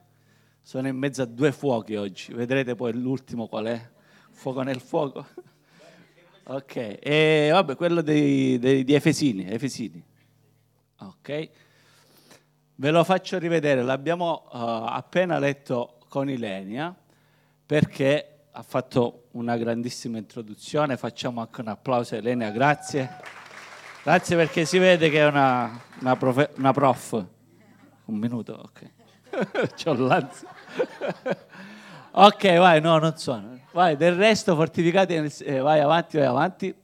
[0.61, 2.31] Sono in mezzo a due fuochi oggi.
[2.31, 3.89] Vedrete poi l'ultimo qual è?
[4.29, 5.25] Fuoco nel fuoco.
[6.43, 10.03] Ok, e vabbè, quello dei, dei, di Efesini, Efesini.
[10.97, 11.49] Ok,
[12.75, 16.93] ve lo faccio rivedere, l'abbiamo uh, appena letto con Ilenia
[17.65, 23.09] perché ha fatto una grandissima introduzione, facciamo anche un applauso a Ilenia, grazie.
[24.03, 27.25] Grazie perché si vede che è una, una, profe, una prof.
[28.03, 29.71] Un minuto, ok.
[29.81, 30.49] C'ho l'ansia.
[32.11, 33.61] ok, vai, no, non sono.
[33.71, 36.75] Vai, del resto eh, vai avanti, vai avanti.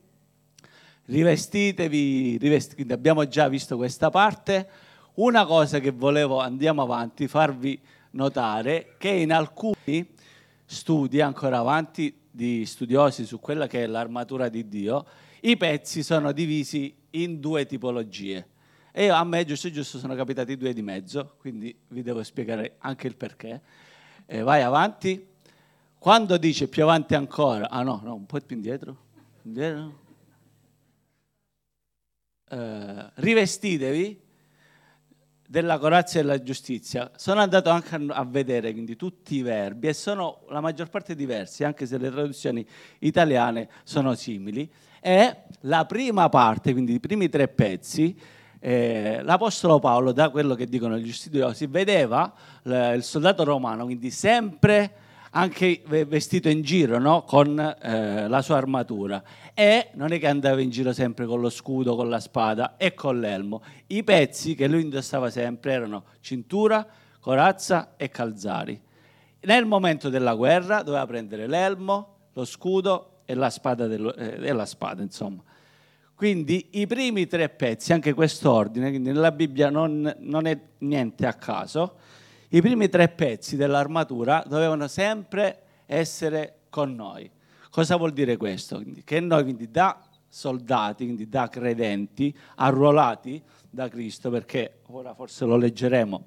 [1.03, 4.69] Rivestitevi, rivestitevi, abbiamo già visto questa parte.
[5.15, 7.77] Una cosa che volevo, andiamo avanti, farvi
[8.17, 10.05] notare che in alcuni
[10.65, 15.05] studi ancora avanti di studiosi su quella che è l'armatura di Dio,
[15.41, 18.47] i pezzi sono divisi in due tipologie.
[18.91, 23.05] E a me giusto giusto sono capitati due di mezzo, quindi vi devo spiegare anche
[23.05, 23.61] il perché.
[24.25, 25.35] Eh, vai avanti.
[25.99, 28.97] Quando dice più avanti ancora, ah no, no, un po' più indietro,
[29.43, 30.05] indietro.
[32.49, 34.26] Eh, rivestitevi
[35.49, 37.09] della corazza e della giustizia.
[37.15, 41.63] Sono andato anche a, vedere quindi tutti i verbi e sono la maggior parte diversi,
[41.63, 42.65] anche se le traduzioni
[42.99, 44.69] italiane sono simili.
[44.99, 48.19] E la prima parte, quindi i primi tre pezzi,
[48.59, 52.33] eh, l'Apostolo Paolo, da quello che dicono gli studiosi, vedeva
[52.63, 57.23] il soldato romano, quindi sempre anche vestito in giro no?
[57.23, 59.21] con eh, la sua armatura
[59.59, 62.93] e non è che andava in giro sempre con lo scudo, con la spada e
[62.93, 63.63] con l'elmo.
[63.87, 66.87] I pezzi che lui indossava sempre erano cintura,
[67.19, 68.79] corazza e calzari.
[69.39, 74.65] Nel momento della guerra doveva prendere l'elmo, lo scudo e la spada, dello, eh, la
[74.67, 75.41] spada insomma.
[76.13, 81.25] Quindi i primi tre pezzi, anche questo ordine, quindi nella Bibbia non, non è niente
[81.25, 81.95] a caso,
[82.49, 87.31] i primi tre pezzi dell'armatura dovevano sempre essere con noi.
[87.77, 88.81] Cosa vuol dire questo?
[89.03, 95.57] Che noi quindi da soldati, quindi da credenti, arruolati da Cristo, perché ora forse lo
[95.57, 96.25] leggeremo,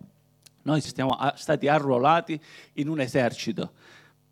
[0.62, 2.40] noi siamo stati arruolati
[2.74, 3.72] in un esercito.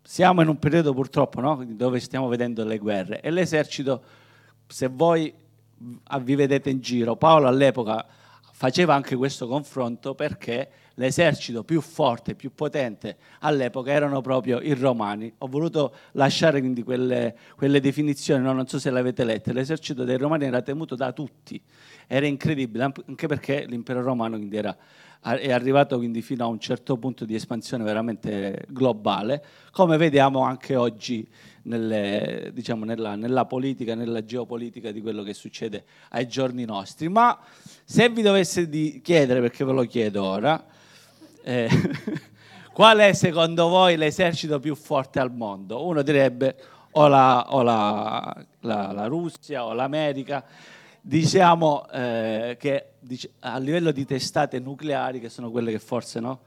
[0.01, 1.61] Siamo in un periodo purtroppo no?
[1.65, 4.01] dove stiamo vedendo le guerre e l'esercito,
[4.65, 5.33] se voi
[6.21, 8.05] vi vedete in giro, Paolo all'epoca
[8.53, 15.33] faceva anche questo confronto perché l'esercito più forte, più potente all'epoca erano proprio i romani.
[15.39, 18.51] Ho voluto lasciare quindi quelle, quelle definizioni, no?
[18.51, 21.59] non so se le avete lette, l'esercito dei romani era temuto da tutti,
[22.05, 24.75] era incredibile, anche perché l'impero romano era,
[25.21, 30.75] è arrivato quindi fino a un certo punto di espansione veramente globale, come vediamo anche
[30.75, 31.25] oggi
[31.63, 37.07] nelle, diciamo, nella, nella, politica, nella geopolitica di quello che succede ai giorni nostri.
[37.07, 37.39] Ma
[37.85, 38.67] se vi dovesse
[39.01, 40.77] chiedere, perché ve lo chiedo ora,
[41.43, 41.69] eh,
[42.73, 45.85] qual è secondo voi l'esercito più forte al mondo?
[45.85, 46.55] Uno direbbe
[46.91, 50.43] o la, o la, la, la Russia o l'America.
[51.01, 56.39] Diciamo eh, che dic- a livello di testate nucleari, che sono quelle che forse no,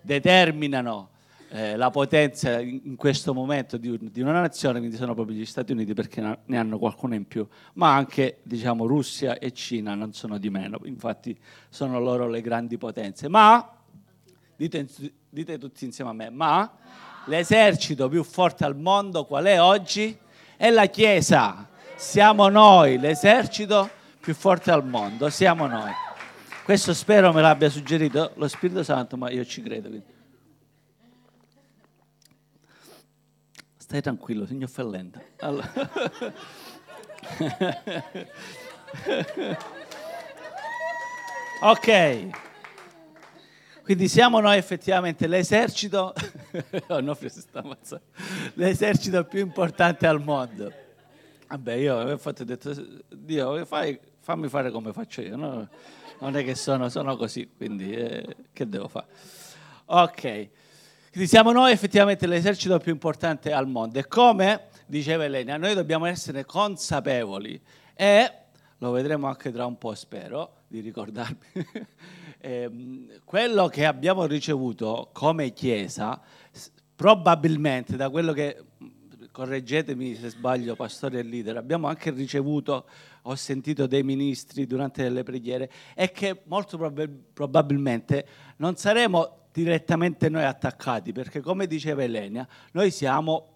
[0.00, 1.10] determinano
[1.54, 5.70] eh, la potenza in questo momento di, di, una nazione, quindi sono proprio gli Stati
[5.70, 10.38] Uniti perché ne hanno qualcuno in più, ma anche diciamo, Russia e Cina non sono
[10.38, 13.28] di meno, infatti sono loro le grandi potenze.
[13.28, 13.83] Ma
[14.56, 14.86] Dite,
[15.28, 16.70] dite tutti insieme a me, ma
[17.26, 20.16] l'esercito più forte al mondo qual è oggi?
[20.56, 21.68] È la Chiesa.
[21.96, 23.90] Siamo noi, l'esercito
[24.20, 25.92] più forte al mondo, siamo noi.
[26.64, 29.88] Questo spero me l'abbia suggerito lo Spirito Santo, ma io ci credo.
[29.88, 30.12] Quindi.
[33.76, 35.20] Stai tranquillo, signor Fellenda.
[35.40, 35.70] Allora.
[41.60, 42.53] ok.
[43.84, 46.14] Quindi siamo noi effettivamente l'esercito,
[48.54, 50.72] l'esercito più importante al mondo.
[51.46, 52.74] Vabbè, io ho fatto detto,
[53.14, 55.68] Dio, fai, fammi fare come faccio io, no?
[56.20, 59.06] non è che sono, sono così, quindi eh, che devo fare?
[59.84, 60.48] Ok,
[61.10, 66.06] quindi siamo noi effettivamente l'esercito più importante al mondo e come diceva Elena, noi dobbiamo
[66.06, 67.60] essere consapevoli
[67.94, 68.32] e
[68.78, 71.36] lo vedremo anche tra un po', spero, di ricordarmi,
[72.44, 72.70] eh,
[73.24, 76.20] quello che abbiamo ricevuto come Chiesa,
[76.94, 78.62] probabilmente da quello che,
[79.32, 82.86] correggetemi se sbaglio, pastore e leader, abbiamo anche ricevuto,
[83.22, 86.76] ho sentito dei ministri durante le preghiere, è che molto
[87.32, 88.26] probabilmente
[88.58, 93.53] non saremo direttamente noi attaccati, perché come diceva Elenia, noi siamo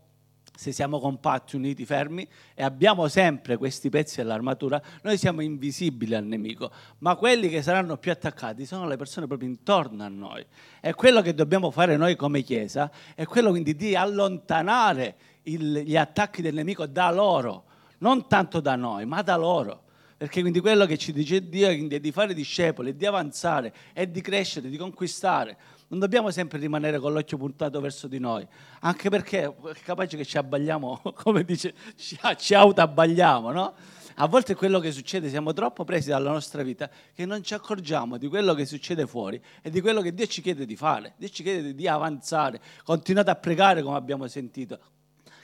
[0.59, 6.25] se siamo compatti, uniti, fermi e abbiamo sempre questi pezzi dell'armatura, noi siamo invisibili al
[6.25, 10.45] nemico, ma quelli che saranno più attaccati sono le persone proprio intorno a noi.
[10.81, 15.97] E quello che dobbiamo fare noi come Chiesa è quello quindi di allontanare il, gli
[15.97, 17.67] attacchi del nemico da loro,
[17.99, 19.85] non tanto da noi, ma da loro.
[20.17, 24.21] Perché quindi quello che ci dice Dio è di fare discepoli, di avanzare, è di
[24.21, 25.57] crescere, di conquistare
[25.89, 28.47] non dobbiamo sempre rimanere con l'occhio puntato verso di noi,
[28.81, 33.75] anche perché è capace che ci abbagliamo, come dice, ci, auto-abbagliamo, no?
[34.21, 38.17] A volte quello che succede, siamo troppo presi dalla nostra vita che non ci accorgiamo
[38.17, 41.15] di quello che succede fuori e di quello che Dio ci chiede di fare.
[41.17, 42.61] Dio ci chiede di avanzare.
[42.83, 44.81] Continuate a pregare come abbiamo sentito,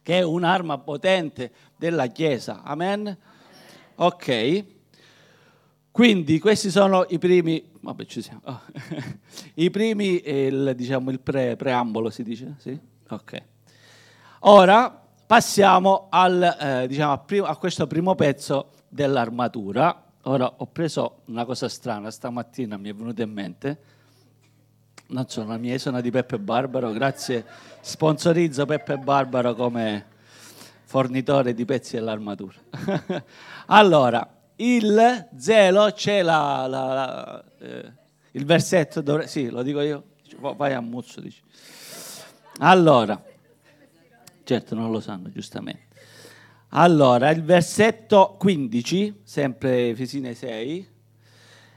[0.02, 2.62] che è un'arma potente della Chiesa.
[2.64, 3.16] Amen?
[3.94, 4.73] Ok.
[5.94, 8.60] Quindi questi sono i primi, vabbè ci siamo, oh.
[9.54, 12.76] i primi, il, diciamo il pre, preambolo si dice, sì?
[13.10, 13.42] Ok.
[14.40, 14.90] Ora
[15.24, 20.04] passiamo al, eh, diciamo, a, primo, a questo primo pezzo dell'armatura.
[20.22, 23.78] Ora ho preso una cosa strana, stamattina mi è venuta in mente,
[25.10, 27.46] non sono la mia, sono di Peppe Barbaro, grazie,
[27.80, 30.06] sponsorizzo Peppe Barbaro come
[30.82, 32.56] fornitore di pezzi dell'armatura.
[33.66, 37.92] allora, il zelo c'è la, la, la, eh,
[38.32, 40.04] il versetto, dovre- sì, lo dico io,
[40.38, 41.42] vai a Muzzo, dici.
[42.58, 43.20] Allora,
[44.44, 45.82] certo non lo sanno giustamente.
[46.70, 50.88] Allora, il versetto 15, sempre Efesine 6,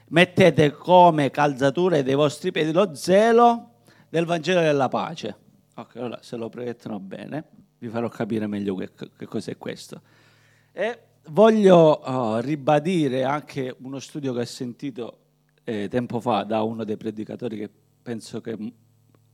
[0.09, 3.73] mettete come calzatura dei vostri piedi lo zelo
[4.09, 5.35] del Vangelo della pace.
[5.75, 7.43] Ok, allora se lo proiettano bene,
[7.77, 10.01] vi farò capire meglio che, che cos'è questo.
[10.71, 15.19] E voglio uh, ribadire anche uno studio che ho sentito
[15.63, 17.69] eh, tempo fa da uno dei predicatori che
[18.01, 18.57] penso che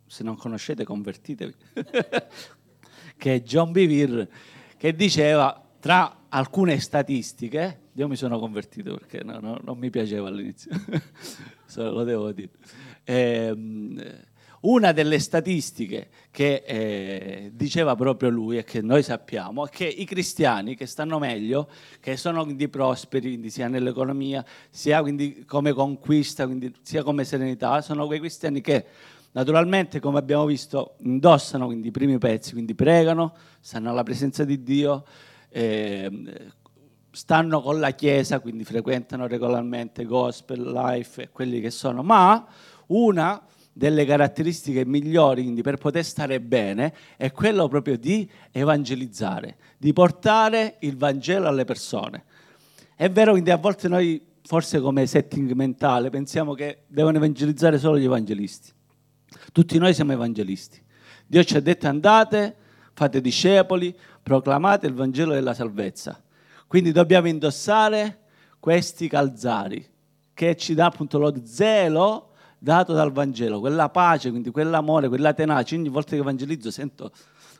[0.06, 1.54] se non conoscete convertitevi,
[3.18, 4.30] che è John Bevere,
[4.78, 10.28] che diceva tra alcune statistiche, io mi sono convertito perché no, no, non mi piaceva
[10.28, 10.72] all'inizio,
[11.76, 12.52] lo devo dire.
[13.04, 13.56] Eh,
[14.64, 20.06] una delle statistiche che eh, diceva proprio lui e che noi sappiamo è che i
[20.06, 26.46] cristiani che stanno meglio, che sono quindi prosperi, quindi sia nell'economia, sia quindi come conquista,
[26.46, 28.86] quindi sia come serenità, sono quei cristiani che
[29.32, 34.64] naturalmente, come abbiamo visto, indossano quindi i primi pezzi, quindi pregano, stanno alla presenza di
[34.64, 35.04] Dio,
[35.50, 36.52] eh,
[37.12, 42.48] stanno con la Chiesa, quindi frequentano regolarmente gospel, life e quelli che sono, ma
[42.88, 43.42] una
[43.74, 50.78] delle caratteristiche migliori quindi, per poter stare bene è quello proprio di evangelizzare, di portare
[50.82, 52.24] il Vangelo alle persone.
[52.96, 57.98] È vero, quindi a volte noi, forse come setting mentale, pensiamo che devono evangelizzare solo
[57.98, 58.72] gli evangelisti.
[59.52, 60.82] Tutti noi siamo evangelisti.
[61.26, 62.56] Dio ci ha detto andate,
[62.94, 66.22] fate discepoli, proclamate il Vangelo della salvezza.
[66.68, 68.20] Quindi dobbiamo indossare
[68.60, 69.86] questi calzari
[70.34, 72.33] che ci dà appunto lo zelo
[72.64, 75.76] dato dal Vangelo, quella pace, quindi quell'amore, quella tenacia.
[75.76, 77.12] Ogni volta che evangelizzo sento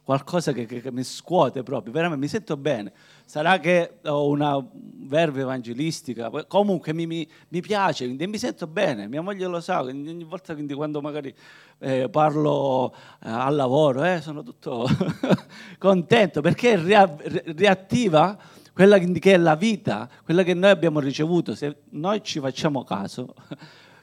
[0.02, 2.94] qualcosa che, che, che, mi scuote proprio, veramente mi sento bene.
[3.26, 9.10] Sarà che ho una verve evangelistica, comunque mi, mi, mi piace, quindi mi sento bene,
[9.10, 11.36] mia moglie lo sa, ogni volta quindi quando magari
[11.80, 14.88] eh, parlo eh, al lavoro eh, sono tutto
[15.80, 18.38] contento perché ria, riattiva
[18.74, 23.34] quella che è la vita, quella che noi abbiamo ricevuto, se noi ci facciamo caso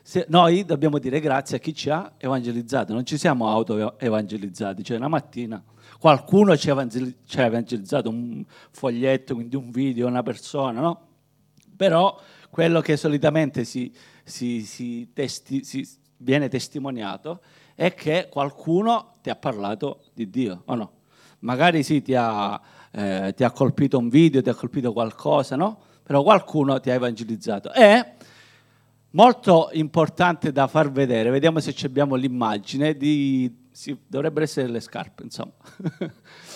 [0.02, 4.96] se noi dobbiamo dire grazie a chi ci ha evangelizzato, non ci siamo auto-evangelizzati, cioè
[4.96, 5.62] una mattina
[6.00, 11.08] qualcuno ci ha evangelizzato, un foglietto, quindi un video, una persona, no?
[11.76, 12.18] Però
[12.48, 13.92] quello che solitamente si,
[14.24, 15.62] si, si testi,
[16.16, 17.42] viene testimoniato
[17.74, 20.92] è che qualcuno ti ha parlato di Dio, o no?
[21.40, 22.58] Magari sì, ti ha,
[22.92, 25.80] eh, ti ha colpito un video, ti ha colpito qualcosa, no?
[26.02, 27.74] Però qualcuno ti ha evangelizzato.
[27.74, 28.14] E
[29.10, 35.24] molto importante da far vedere, vediamo se abbiamo l'immagine, di, sì, dovrebbero essere le scarpe,
[35.24, 35.52] insomma,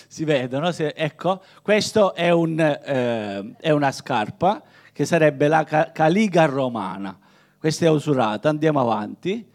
[0.08, 6.44] si vedono, se, ecco, questo è, un, eh, è, una scarpa che sarebbe la caliga
[6.44, 7.18] romana,
[7.58, 9.50] questa è usurata, andiamo avanti,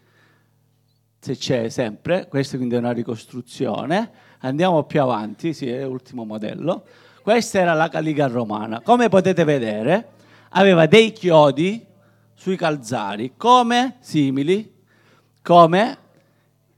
[1.18, 6.84] se c'è sempre, questa quindi è una ricostruzione, andiamo più avanti, sì, è l'ultimo modello,
[7.22, 10.18] questa era la caliga romana, come potete vedere
[10.50, 11.86] aveva dei chiodi
[12.40, 14.72] sui calzari, come simili,
[15.42, 15.98] come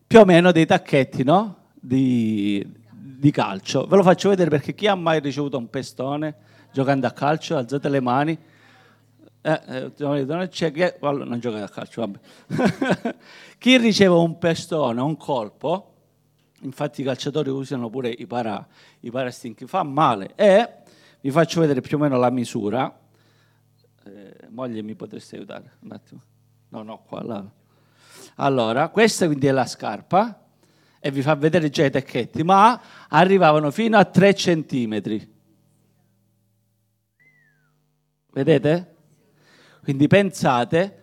[0.09, 1.67] più o meno dei tacchetti no?
[1.73, 3.87] di, di calcio.
[3.87, 6.35] Ve lo faccio vedere perché chi ha mai ricevuto un pestone
[6.73, 7.57] giocando a calcio?
[7.57, 8.37] Alzate le mani.
[9.41, 13.17] Eh, eh, non c'è non gioca a calcio, vabbè.
[13.57, 15.95] chi riceve un pestone, un colpo,
[16.63, 18.67] infatti i calciatori usano pure i, para,
[18.99, 20.69] i parastinchi, fa male e
[21.21, 22.93] vi faccio vedere più o meno la misura
[24.05, 26.21] eh, moglie mi potresti aiutare un attimo?
[26.69, 27.45] No, no, qua, là.
[28.37, 30.47] Allora, questa quindi è la scarpa
[31.01, 35.31] e vi fa vedere già i tacchetti, ma arrivavano fino a 3 centimetri.
[38.33, 38.95] Vedete?
[39.83, 41.03] Quindi pensate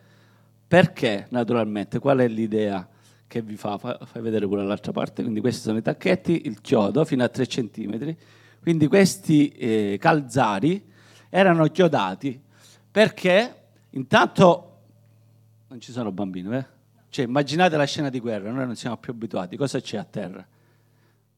[0.67, 2.87] perché, naturalmente, qual è l'idea
[3.27, 3.77] che vi fa?
[3.77, 5.21] Fai vedere pure l'altra parte.
[5.21, 8.17] Quindi questi sono i tacchetti, il chiodo fino a 3 centimetri.
[8.61, 10.87] Quindi questi eh, calzari
[11.29, 12.41] erano chiodati
[12.91, 13.55] perché
[13.91, 14.65] intanto
[15.67, 16.65] non ci sono bambini, eh?
[17.09, 19.57] Cioè, immaginate la scena di guerra, noi non siamo più abituati.
[19.57, 20.45] Cosa c'è a terra?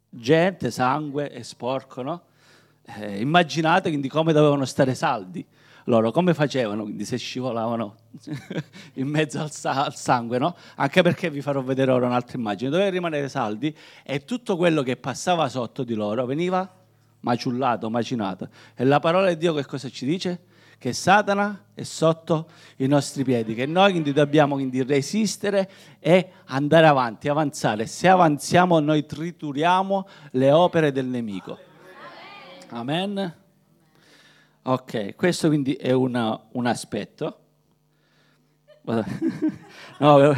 [0.10, 2.22] Gente, sangue, è sporco, no?
[2.84, 5.45] Eh, immaginate quindi come dovevano stare saldi.
[5.86, 7.95] Loro come facevano quindi se scivolavano
[8.95, 10.56] in mezzo al, sa- al, sangue, no?
[10.76, 12.70] Anche perché vi farò vedere ora un'altra immagine.
[12.70, 16.70] Dovevano rimanere saldi e tutto quello che passava sotto di loro veniva
[17.22, 18.49] maciullato, macinato.
[18.76, 20.49] E la parola di Dio che cosa ci dice?
[20.82, 25.70] Che Satana è sotto i nostri piedi, che noi quindi dobbiamo quindi resistere
[26.00, 27.86] e andare avanti, avanzare.
[27.86, 31.56] Se avanziamo noi trituriamo le opere del nemico.
[32.70, 33.36] Amen.
[34.64, 37.38] Ok, questo quindi è una, un aspetto.
[40.00, 40.34] No,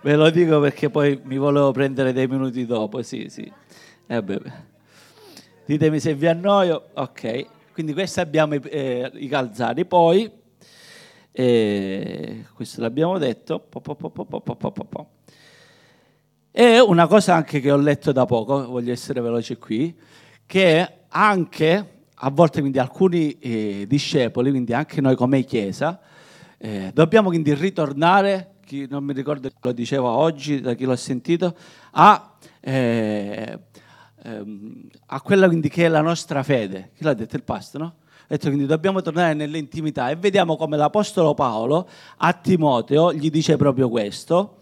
[0.00, 3.48] ve lo dico perché poi mi volevo prendere dei minuti dopo, sì, sì.
[4.08, 4.24] Eh
[5.64, 7.54] Ditemi se vi annoio, ok.
[7.76, 10.30] Quindi questi abbiamo i, eh, i calzari, poi,
[11.30, 13.68] eh, questo l'abbiamo detto,
[16.52, 19.94] e una cosa anche che ho letto da poco, voglio essere veloce qui,
[20.46, 26.00] che anche a volte quindi alcuni eh, discepoli, quindi anche noi come Chiesa,
[26.56, 31.54] eh, dobbiamo quindi ritornare, chi non mi ricordo lo diceva oggi, da chi l'ho sentito,
[31.90, 33.58] a eh,
[34.26, 36.90] ehm, a quella quindi che è la nostra fede.
[36.96, 37.36] Chi l'ha detto?
[37.36, 37.94] Il pastore, no?
[38.22, 43.56] Ha detto quindi dobbiamo tornare nell'intimità e vediamo come l'Apostolo Paolo a Timoteo gli dice
[43.56, 44.56] proprio questo.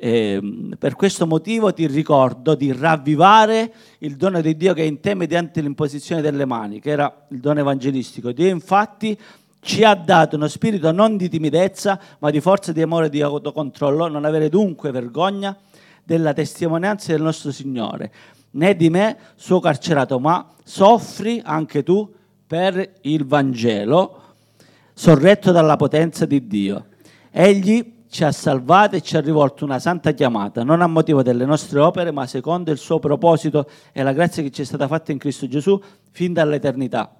[0.00, 0.40] Eh,
[0.78, 5.14] per questo motivo ti ricordo di ravvivare il dono di Dio che è in te
[5.14, 8.30] mediante l'imposizione delle mani, che era il dono evangelistico.
[8.30, 9.18] Dio infatti
[9.60, 13.22] ci ha dato uno spirito non di timidezza, ma di forza, di amore e di
[13.22, 15.56] autocontrollo, non avere dunque vergogna
[16.04, 18.12] della testimonianza del nostro Signore
[18.58, 22.12] né di me, suo carcerato, ma soffri anche tu
[22.46, 24.22] per il Vangelo,
[24.92, 26.86] sorretto dalla potenza di Dio.
[27.30, 31.44] Egli ci ha salvati e ci ha rivolto una santa chiamata, non a motivo delle
[31.44, 35.12] nostre opere, ma secondo il suo proposito e la grazia che ci è stata fatta
[35.12, 35.80] in Cristo Gesù
[36.10, 37.12] fin dall'eternità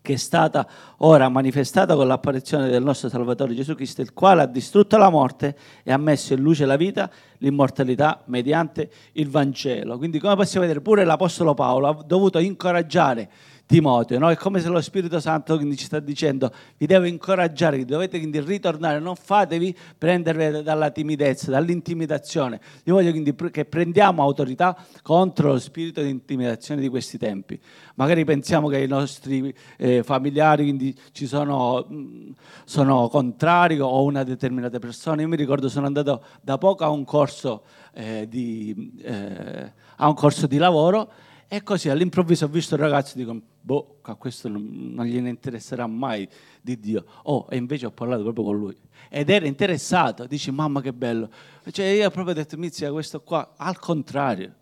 [0.00, 0.68] che è stata
[0.98, 5.56] ora manifestata con l'apparizione del nostro Salvatore Gesù Cristo, il quale ha distrutto la morte
[5.82, 9.96] e ha messo in luce la vita, l'immortalità mediante il Vangelo.
[9.96, 13.30] Quindi come possiamo vedere pure l'Apostolo Paolo ha dovuto incoraggiare
[13.74, 14.30] Timoteo, no?
[14.30, 19.00] è come se lo Spirito Santo ci sta dicendo vi devo incoraggiare, dovete quindi ritornare,
[19.00, 22.60] non fatevi prendere dalla timidezza, dall'intimidazione.
[22.84, 27.58] Io voglio quindi che prendiamo autorità contro lo spirito di intimidazione di questi tempi.
[27.96, 32.30] Magari pensiamo che i nostri eh, familiari quindi ci sono, mm,
[32.64, 35.22] sono contrari o una determinata persona.
[35.22, 40.14] Io mi ricordo sono andato da poco a un corso, eh, di, eh, a un
[40.14, 41.10] corso di lavoro
[41.54, 45.86] e così all'improvviso ho visto il ragazzo e dico, boh, a questo non, gliene interesserà
[45.86, 46.28] mai
[46.60, 47.04] di Dio.
[47.22, 48.76] Oh, e invece ho parlato proprio con lui.
[49.08, 51.30] Ed era interessato, dici, mamma che bello.
[51.70, 54.52] Cioè io ho proprio detto, Mizia, questo qua, al contrario.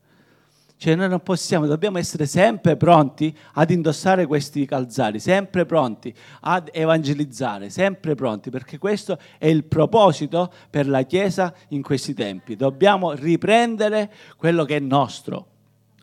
[0.76, 6.68] Cioè noi non possiamo, dobbiamo essere sempre pronti ad indossare questi calzari, sempre pronti ad
[6.74, 12.54] evangelizzare, sempre pronti, perché questo è il proposito per la Chiesa in questi tempi.
[12.54, 15.46] Dobbiamo riprendere quello che è nostro.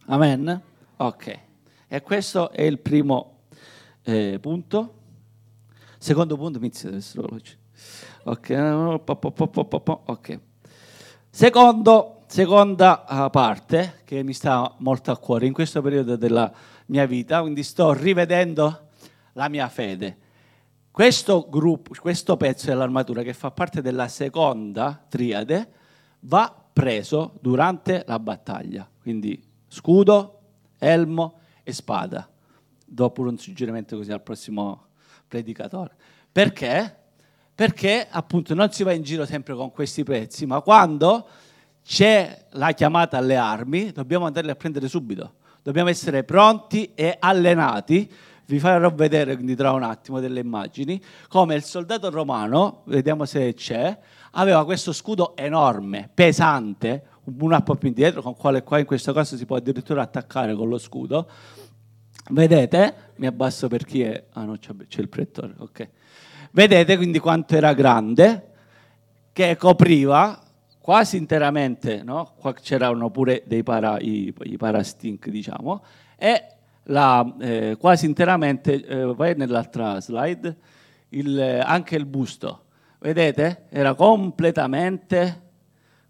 [0.08, 0.64] Amen?
[1.02, 1.40] Ok,
[1.88, 3.44] e questo è il primo
[4.04, 4.96] eh, punto.
[5.98, 7.26] Secondo punto, inizia deve essere.
[8.24, 8.50] Ok,
[10.06, 10.40] ok.
[11.30, 16.52] Secondo, seconda ah, parte che mi sta molto a cuore in questo periodo della
[16.88, 18.90] mia vita, quindi sto rivedendo
[19.34, 20.18] la mia fede.
[20.92, 25.72] Questo gruppo, questo pezzo dell'armatura che fa parte della seconda triade
[26.22, 30.39] va preso durante la battaglia, quindi scudo,
[30.80, 32.28] elmo e spada.
[32.86, 34.88] Do pure un suggerimento così al prossimo
[35.28, 35.96] predicatore.
[36.32, 36.96] Perché?
[37.54, 41.28] Perché appunto non si va in giro sempre con questi pezzi, ma quando
[41.84, 45.34] c'è la chiamata alle armi, dobbiamo andarle a prendere subito.
[45.62, 48.10] Dobbiamo essere pronti e allenati.
[48.46, 53.54] Vi farò vedere quindi tra un attimo delle immagini come il soldato romano, vediamo se
[53.54, 53.96] c'è,
[54.32, 57.04] aveva questo scudo enorme, pesante,
[57.38, 60.68] un po' più indietro, con quale qua in questo caso si può addirittura attaccare con
[60.68, 61.30] lo scudo.
[62.32, 62.96] Vedete?
[63.16, 64.26] Mi abbasso per chi è...
[64.34, 65.90] Ah no, c'è, c'è il prettore, ok.
[66.52, 68.48] Vedete quindi quanto era grande,
[69.34, 70.42] che copriva
[70.80, 72.34] quasi interamente, no?
[72.38, 75.84] Qua c'erano pure dei para, i, i parastink, diciamo,
[76.18, 76.46] e
[76.86, 80.58] la, eh, quasi interamente, eh, vai nell'altra slide,
[81.10, 82.64] il, anche il busto,
[83.00, 83.66] vedete?
[83.70, 85.49] Era completamente,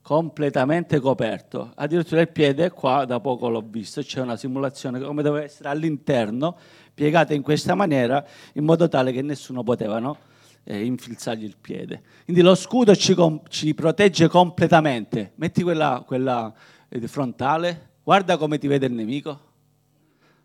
[0.09, 1.71] completamente coperto.
[1.75, 6.57] Addirittura il piede, qua da poco l'ho visto, c'è una simulazione come doveva essere all'interno,
[6.95, 10.17] piegata in questa maniera, in modo tale che nessuno poteva, no?
[10.63, 12.01] eh, infilzargli il piede.
[12.23, 15.33] Quindi lo scudo ci, com- ci protegge completamente.
[15.35, 16.51] Metti quella, quella
[16.89, 19.39] eh, frontale, guarda come ti vede il nemico.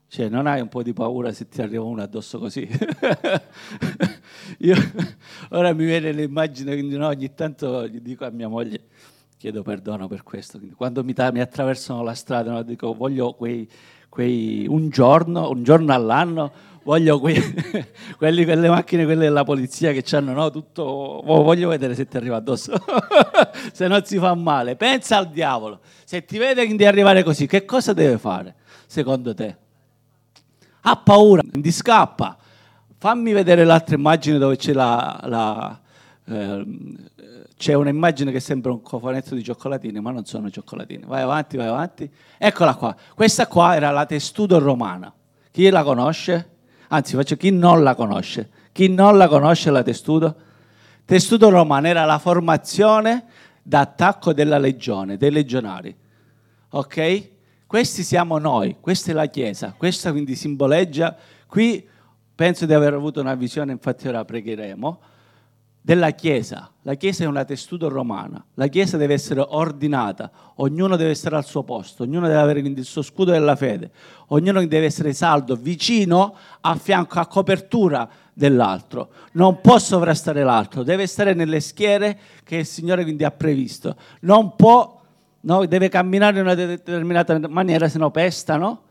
[0.08, 2.68] Cioè, non hai un po' di paura se ti arriva uno addosso così?
[4.60, 4.76] Io,
[5.48, 8.82] ora mi viene l'immagine, quindi no, ogni tanto gli dico a mia moglie,
[9.44, 10.58] chiedo perdono per questo.
[10.74, 13.68] Quando mi, mi attraversano la strada, no, dico voglio quei,
[14.08, 16.50] quei un giorno, un giorno all'anno
[16.82, 22.06] voglio que- quelli, quelle macchine, quelle della polizia che hanno no, tutto, voglio vedere se
[22.06, 22.72] ti arriva addosso,
[23.70, 24.76] se non si fa male.
[24.76, 28.54] Pensa al diavolo, se ti vede di arrivare così, che cosa deve fare
[28.86, 29.56] secondo te?
[30.86, 32.38] Ha paura, ti scappa.
[32.96, 35.80] Fammi vedere l'altra immagine dove c'è la, la
[36.26, 36.66] eh,
[37.56, 41.04] c'è un'immagine che sembra un cofanetto di cioccolatini, ma non sono cioccolatini.
[41.06, 42.10] Vai avanti, vai avanti.
[42.36, 42.96] Eccola qua.
[43.14, 45.12] Questa qua era la testudo romana.
[45.50, 46.50] Chi la conosce?
[46.88, 48.50] Anzi, faccio chi non la conosce.
[48.72, 50.34] Chi non la conosce la testudo?
[51.04, 53.24] Testudo romano era la formazione
[53.62, 55.96] d'attacco della legione, dei legionari.
[56.70, 57.32] Ok?
[57.66, 61.84] Questi siamo noi, questa è la Chiesa, questa quindi simboleggia, qui
[62.34, 65.00] penso di aver avuto una visione, infatti ora pregheremo,
[65.84, 66.70] della Chiesa.
[66.80, 71.44] La Chiesa è una testudo romana, la Chiesa deve essere ordinata, ognuno deve essere al
[71.44, 73.90] suo posto, ognuno deve avere il suo scudo della fede,
[74.28, 79.10] ognuno deve essere saldo, vicino, a fianco, a copertura dell'altro.
[79.32, 83.94] Non può sovrastare l'altro, deve stare nelle schiere che il Signore quindi ha previsto.
[84.20, 85.02] Non può,
[85.40, 88.84] no, deve camminare in una determinata maniera, se no pestano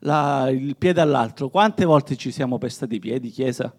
[0.00, 1.48] la, il piede all'altro.
[1.48, 3.72] Quante volte ci siamo pestati i piedi, Chiesa?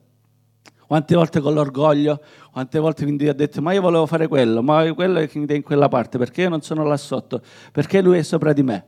[0.92, 2.22] Quante volte con l'orgoglio,
[2.52, 5.88] quante volte quindi ha detto ma io volevo fare quello, ma quello è in quella
[5.88, 8.86] parte, perché io non sono là sotto, perché lui è sopra di me.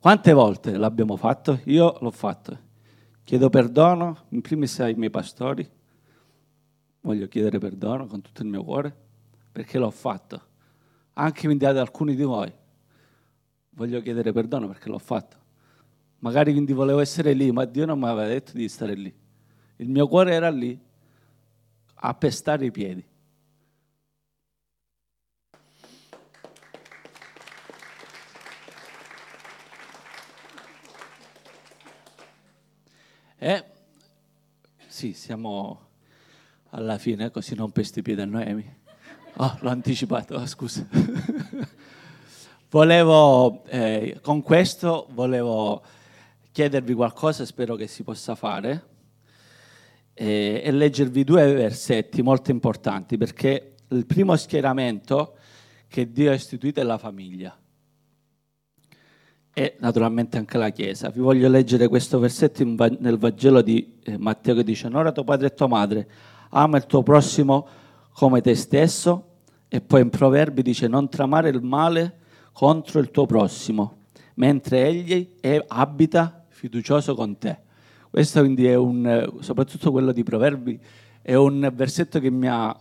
[0.00, 1.60] Quante volte l'abbiamo fatto?
[1.66, 2.58] Io l'ho fatto.
[3.22, 5.64] Chiedo perdono, in primis ai miei pastori,
[7.02, 8.92] voglio chiedere perdono con tutto il mio cuore,
[9.52, 10.42] perché l'ho fatto.
[11.12, 12.52] Anche quindi ad alcuni di voi,
[13.70, 15.36] voglio chiedere perdono perché l'ho fatto.
[16.18, 19.14] Magari quindi volevo essere lì, ma Dio non mi aveva detto di stare lì.
[19.76, 20.82] Il mio cuore era lì,
[21.96, 23.04] a pestare i piedi.
[33.38, 33.64] E
[34.86, 35.88] sì, siamo
[36.70, 38.74] alla fine, così non pesti i piedi a Noemi.
[39.36, 40.86] Oh, l'ho anticipato, oh, scusa.
[42.70, 45.82] volevo, eh, con questo volevo
[46.50, 48.94] chiedervi qualcosa, spero che si possa fare
[50.18, 55.36] e, e leggervi due versetti molto importanti perché il primo schieramento
[55.88, 57.54] che Dio ha istituito è la famiglia
[59.52, 61.10] e naturalmente anche la Chiesa.
[61.10, 65.48] Vi voglio leggere questo versetto nel Vangelo di eh, Matteo che dice onora tuo padre
[65.48, 66.08] e tua madre,
[66.50, 67.66] ama il tuo prossimo
[68.12, 69.34] come te stesso
[69.68, 72.20] e poi in Proverbi dice non tramare il male
[72.52, 74.04] contro il tuo prossimo,
[74.36, 77.64] mentre egli è, abita fiducioso con te.
[78.16, 80.80] Questo quindi è un, soprattutto quello di Proverbi,
[81.20, 82.74] è un versetto che mi, ha,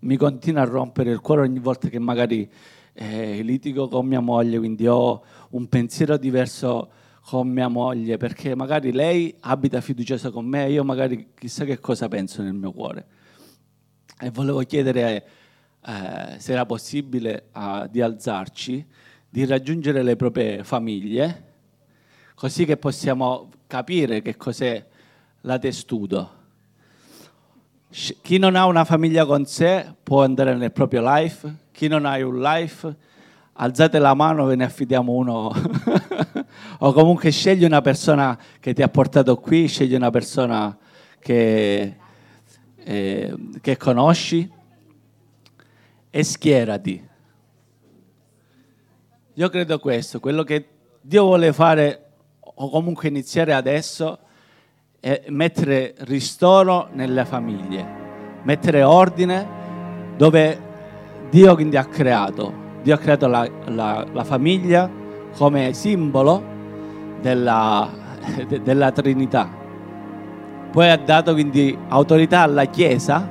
[0.00, 2.50] mi continua a rompere il cuore ogni volta che magari
[2.94, 6.90] eh, litigo con mia moglie, quindi ho un pensiero diverso
[7.22, 12.08] con mia moglie, perché magari lei abita fiduciosa con me, io magari chissà che cosa
[12.08, 13.06] penso nel mio cuore.
[14.18, 15.28] E volevo chiedere
[15.86, 18.84] eh, se era possibile, a, di alzarci,
[19.28, 21.44] di raggiungere le proprie famiglie,
[22.34, 24.84] così che possiamo capire che cos'è
[25.42, 26.38] la testudo.
[27.88, 32.16] Chi non ha una famiglia con sé può andare nel proprio life, chi non ha
[32.16, 32.96] un life,
[33.52, 35.52] alzate la mano, ve ne affidiamo uno.
[36.80, 40.76] o comunque scegli una persona che ti ha portato qui, scegli una persona
[41.20, 41.96] che,
[42.76, 44.50] eh, che conosci
[46.10, 47.08] e schierati.
[49.34, 50.68] Io credo questo, quello che
[51.00, 52.09] Dio vuole fare
[52.62, 54.18] o comunque iniziare adesso
[55.00, 57.86] è mettere ristoro nelle famiglie,
[58.42, 59.58] mettere ordine
[60.16, 60.68] dove
[61.30, 62.68] Dio quindi ha creato.
[62.82, 64.90] Dio ha creato la, la, la famiglia
[65.36, 66.42] come simbolo
[67.22, 67.88] della,
[68.46, 69.48] de, della Trinità.
[70.70, 73.26] Poi ha dato quindi autorità alla Chiesa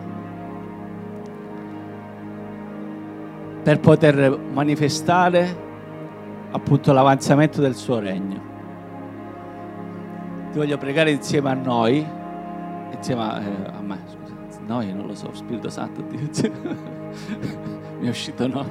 [3.62, 5.68] per poter manifestare
[6.50, 8.49] appunto l'avanzamento del suo regno.
[10.52, 12.06] Ti voglio pregare insieme a noi,
[12.92, 14.34] insieme a, eh, a me, scusa,
[14.66, 16.20] noi non lo so, Spirito Santo, Dio,
[18.00, 18.66] mi è uscito no,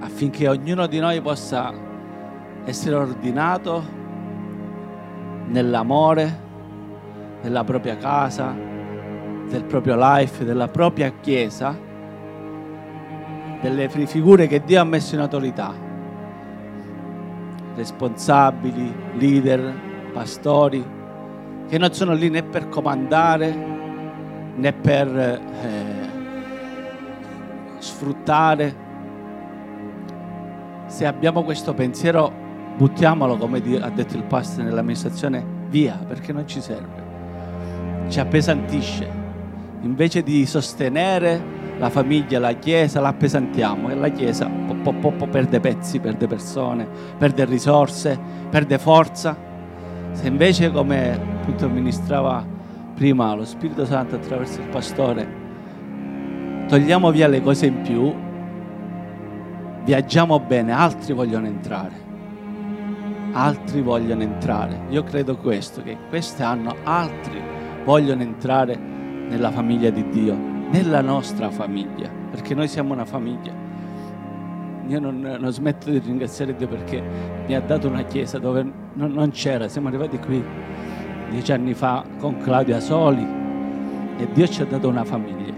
[0.00, 1.72] affinché ognuno di noi possa
[2.64, 3.82] essere ordinato
[5.46, 6.40] nell'amore,
[7.40, 8.54] della propria casa,
[9.48, 11.76] del proprio life, della propria chiesa,
[13.60, 15.74] delle figure che Dio ha messo in autorità,
[17.74, 19.74] responsabili, leader,
[20.12, 20.84] pastori,
[21.68, 23.72] che non sono lì né per comandare
[24.54, 25.40] né per eh,
[27.78, 28.90] sfruttare.
[30.86, 32.30] Se abbiamo questo pensiero,
[32.76, 37.10] buttiamolo, come ha detto il pastore nell'amministrazione, via, perché non ci serve.
[38.08, 39.20] Ci appesantisce.
[39.80, 44.48] Invece di sostenere la famiglia, la chiesa, la appesantiamo e la chiesa
[44.82, 48.18] po, po, po, perde pezzi, perde persone, perde risorse,
[48.50, 49.36] perde forza.
[50.12, 52.44] Se invece, come appunto ministrava
[52.94, 55.40] prima lo Spirito Santo attraverso il pastore,
[56.68, 58.14] togliamo via le cose in più,
[59.84, 62.10] viaggiamo bene, altri vogliono entrare.
[63.32, 64.80] Altri vogliono entrare.
[64.90, 67.40] Io credo questo, che quest'anno altri
[67.84, 73.52] vogliono entrare nella famiglia di Dio nella nostra famiglia, perché noi siamo una famiglia.
[74.88, 77.02] Io non, non, smetto di ringraziare Dio perché
[77.46, 78.62] mi ha dato una chiesa dove
[78.94, 80.44] non, non c'era, siamo arrivati qui
[81.30, 83.26] dieci anni fa con Claudia Soli
[84.18, 85.54] e Dio ci ha dato una famiglia.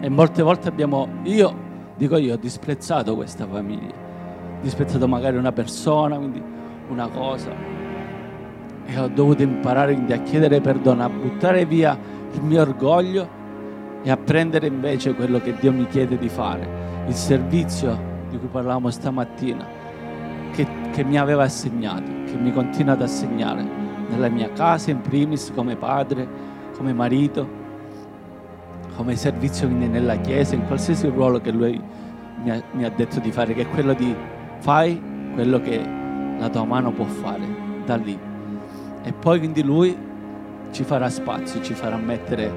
[0.00, 1.54] E molte volte abbiamo, io,
[1.96, 3.94] dico io, ho disprezzato questa famiglia,
[4.60, 6.42] disprezzato magari una persona, quindi
[6.88, 7.50] una cosa,
[8.86, 11.98] e ho dovuto imparare quindi a chiedere perdono, a buttare via
[12.32, 13.28] il mio orgoglio
[14.02, 18.48] e a prendere invece quello che Dio mi chiede di fare, il servizio di cui
[18.48, 19.66] parlavamo stamattina,
[20.52, 23.64] che, che mi aveva assegnato, che mi continua ad assegnare
[24.08, 26.26] nella mia casa in primis come padre,
[26.76, 27.64] come marito,
[28.96, 31.80] come servizio nella chiesa, in qualsiasi ruolo che lui
[32.42, 34.14] mi ha, mi ha detto di fare, che è quello di
[34.58, 35.78] fai quello che
[36.38, 37.46] la tua mano può fare
[37.84, 38.18] da lì.
[39.02, 39.96] E poi quindi lui
[40.70, 42.50] ci farà spazio, ci farà mettere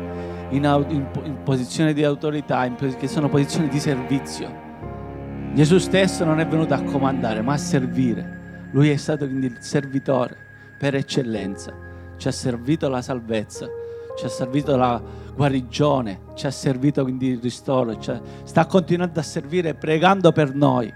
[0.49, 4.67] in, in, in posizione di autorità, in, che sono posizioni di servizio.
[5.53, 8.67] Gesù stesso non è venuto a comandare, ma a servire.
[8.71, 10.37] Lui è stato quindi il servitore
[10.77, 11.73] per eccellenza.
[12.17, 13.67] Ci ha servito la salvezza,
[14.17, 15.01] ci ha servito la
[15.33, 20.93] guarigione, ci ha servito quindi il ristoro, ha, sta continuando a servire pregando per noi.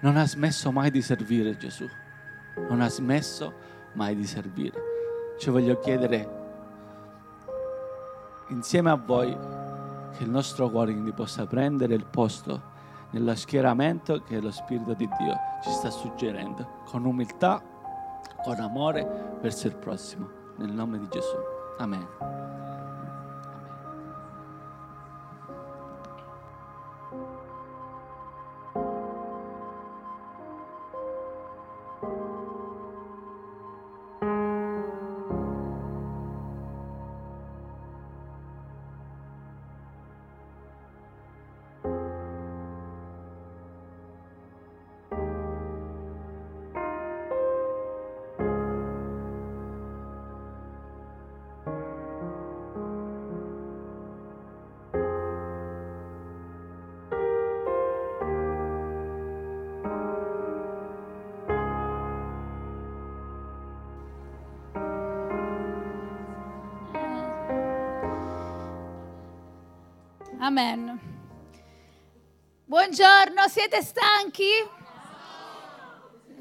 [0.00, 1.86] Non ha smesso mai di servire Gesù.
[2.68, 3.52] Non ha smesso
[3.92, 4.78] mai di servire.
[5.38, 6.38] Ci voglio chiedere
[8.48, 9.36] insieme a voi
[10.16, 12.69] che il nostro cuore quindi possa prendere il posto
[13.10, 17.62] nello schieramento che lo Spirito di Dio ci sta suggerendo, con umiltà,
[18.42, 21.36] con amore verso il prossimo, nel nome di Gesù.
[21.78, 22.69] Amen.
[70.42, 70.98] Amen.
[72.64, 74.48] Buongiorno, siete stanchi?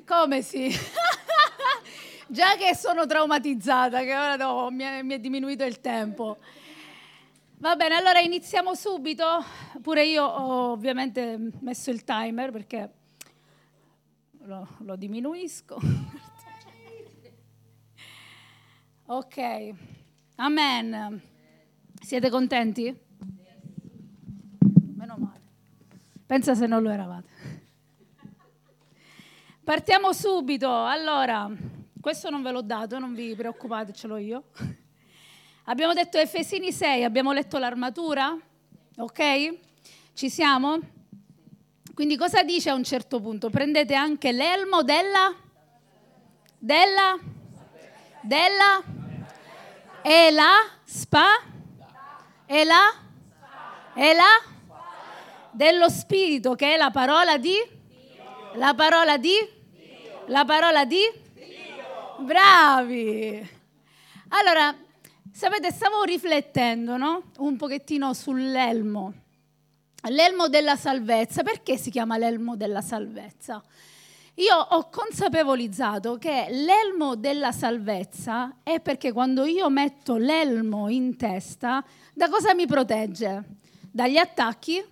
[0.05, 0.71] Come sì?
[2.27, 6.37] Già che sono traumatizzata, che ora no, mi, è, mi è diminuito il tempo.
[7.57, 9.43] Va bene, allora iniziamo subito.
[9.81, 12.93] Pure io ho ovviamente messo il timer perché
[14.43, 15.77] lo, lo diminuisco.
[19.07, 19.73] ok,
[20.35, 21.21] amen.
[22.01, 23.07] Siete contenti?
[24.99, 25.39] Meno male.
[26.29, 27.27] Pensa se non lo eravate.
[29.63, 30.71] Partiamo subito.
[30.85, 31.49] Allora,
[31.99, 34.43] questo non ve l'ho dato, non vi preoccupate, ce l'ho io.
[35.65, 38.37] Abbiamo detto Efesini 6, abbiamo letto l'armatura,
[38.97, 39.57] ok?
[40.13, 40.77] Ci siamo?
[41.95, 43.49] Quindi cosa dice a un certo punto?
[43.49, 45.35] Prendete anche l'elmo della,
[46.59, 47.17] della,
[48.21, 48.83] della,
[50.03, 50.53] e la,
[50.83, 51.41] spa,
[52.45, 52.93] e la,
[53.95, 54.57] e la,
[55.59, 57.53] dello spirito, che è la parola di,
[58.53, 59.35] la parola di,
[60.27, 61.01] la parola di,
[62.19, 63.49] bravi.
[64.29, 64.73] Allora,
[65.31, 67.31] Sapete, stavo riflettendo no?
[67.37, 69.13] un pochettino sull'elmo,
[70.09, 71.43] l'elmo della salvezza.
[71.43, 73.61] Perché si chiama l'elmo della salvezza?
[74.35, 81.83] Io ho consapevolizzato che l'elmo della salvezza è perché quando io metto l'elmo in testa,
[82.13, 83.43] da cosa mi protegge?
[83.91, 84.83] Dagli attacchi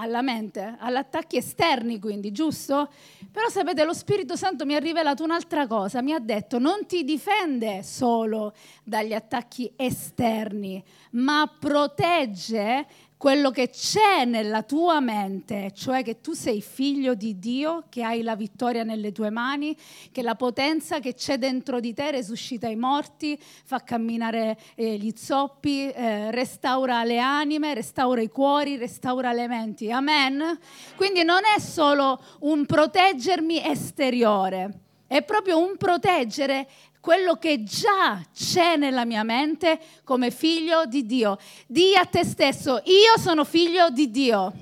[0.00, 2.90] alla mente, agli attacchi esterni quindi, giusto?
[3.30, 7.04] Però sapete, lo Spirito Santo mi ha rivelato un'altra cosa, mi ha detto non ti
[7.04, 10.82] difende solo dagli attacchi esterni,
[11.12, 12.86] ma protegge
[13.20, 18.22] quello che c'è nella tua mente, cioè che tu sei figlio di Dio, che hai
[18.22, 19.76] la vittoria nelle tue mani,
[20.10, 25.12] che la potenza che c'è dentro di te resuscita i morti, fa camminare eh, gli
[25.14, 29.92] zoppi, eh, restaura le anime, restaura i cuori, restaura le menti.
[29.92, 30.58] Amen?
[30.96, 36.66] Quindi non è solo un proteggermi esteriore, è proprio un proteggere
[37.00, 41.38] quello che già c'è nella mia mente come figlio di Dio.
[41.66, 44.52] Dì a te stesso, io sono figlio di Dio.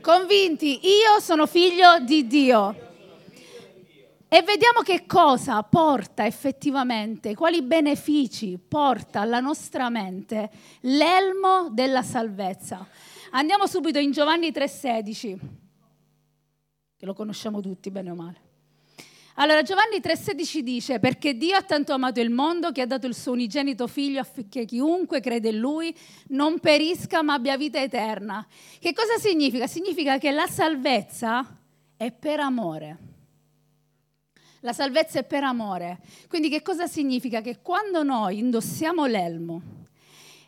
[0.00, 2.90] Convinti, io sono figlio di Dio.
[4.28, 12.88] E vediamo che cosa porta effettivamente, quali benefici porta alla nostra mente l'elmo della salvezza.
[13.32, 15.38] Andiamo subito in Giovanni 3,16,
[16.96, 18.51] che lo conosciamo tutti bene o male.
[19.36, 23.14] Allora Giovanni 3,16 dice, perché Dio ha tanto amato il mondo che ha dato il
[23.14, 25.96] suo unigenito figlio affinché chiunque crede in lui
[26.28, 28.46] non perisca ma abbia vita eterna.
[28.78, 29.66] Che cosa significa?
[29.66, 31.46] Significa che la salvezza
[31.96, 32.98] è per amore.
[34.60, 36.00] La salvezza è per amore.
[36.28, 37.40] Quindi che cosa significa?
[37.40, 39.62] Che quando noi indossiamo l'elmo,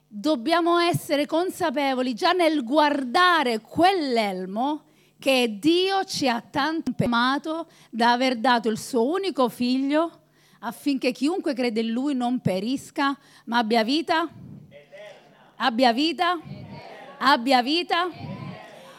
[0.06, 4.84] dobbiamo essere consapevoli già nel guardare quell'elmo
[5.24, 10.20] che Dio ci ha tanto amato da aver dato il suo unico figlio
[10.58, 13.16] affinché chiunque crede in lui non perisca,
[13.46, 14.28] ma abbia vita?
[14.68, 15.54] Eterna.
[15.56, 16.34] Abbia vita?
[16.34, 17.16] Eterna.
[17.16, 18.06] Abbia vita?
[18.06, 18.52] Eterna.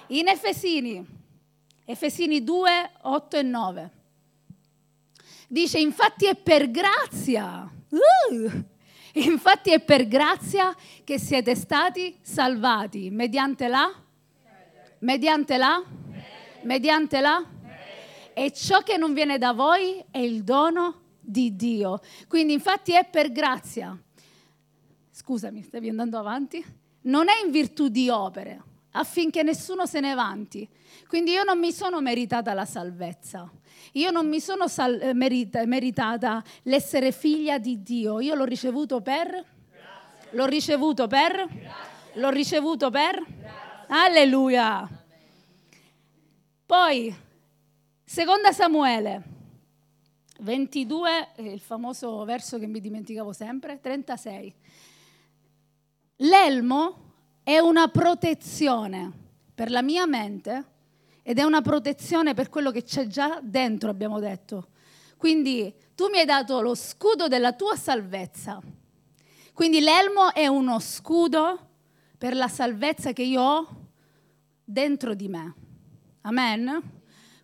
[0.08, 1.06] In Efesini,
[1.86, 3.92] Efesini 2, 8 e 9.
[5.48, 8.64] Dice, infatti è per grazia, uh,
[9.14, 13.94] infatti è per grazia che siete stati salvati, mediante la?
[14.98, 15.84] Mediante la?
[16.66, 17.44] Mediante la?
[18.34, 22.02] E ciò che non viene da voi è il dono di Dio.
[22.28, 23.98] Quindi infatti è per grazia.
[25.10, 26.64] Scusami, stavi andando avanti?
[27.04, 28.62] Non è in virtù di opere,
[28.92, 30.68] affinché nessuno se ne vanti.
[31.08, 33.50] Quindi io non mi sono meritata la salvezza.
[33.94, 38.20] Io non mi sono sal- eh, merita- meritata l'essere figlia di Dio.
[38.20, 39.28] Io l'ho ricevuto per?
[39.30, 40.30] Grazie.
[40.32, 41.32] L'ho ricevuto per?
[41.32, 42.20] Grazie.
[42.20, 43.24] L'ho ricevuto per?
[43.24, 43.86] Grazie.
[43.88, 44.90] Alleluia.
[46.66, 47.16] Poi,
[48.04, 49.24] seconda Samuele
[50.40, 54.52] 22, il famoso verso che mi dimenticavo sempre, 36.
[56.18, 57.14] L'elmo
[57.44, 59.12] è una protezione
[59.54, 60.66] per la mia mente
[61.22, 64.70] ed è una protezione per quello che c'è già dentro, abbiamo detto.
[65.18, 68.60] Quindi tu mi hai dato lo scudo della tua salvezza.
[69.54, 71.60] Quindi l'elmo è uno scudo
[72.18, 73.68] per la salvezza che io ho
[74.64, 75.65] dentro di me.
[76.26, 76.82] Amen?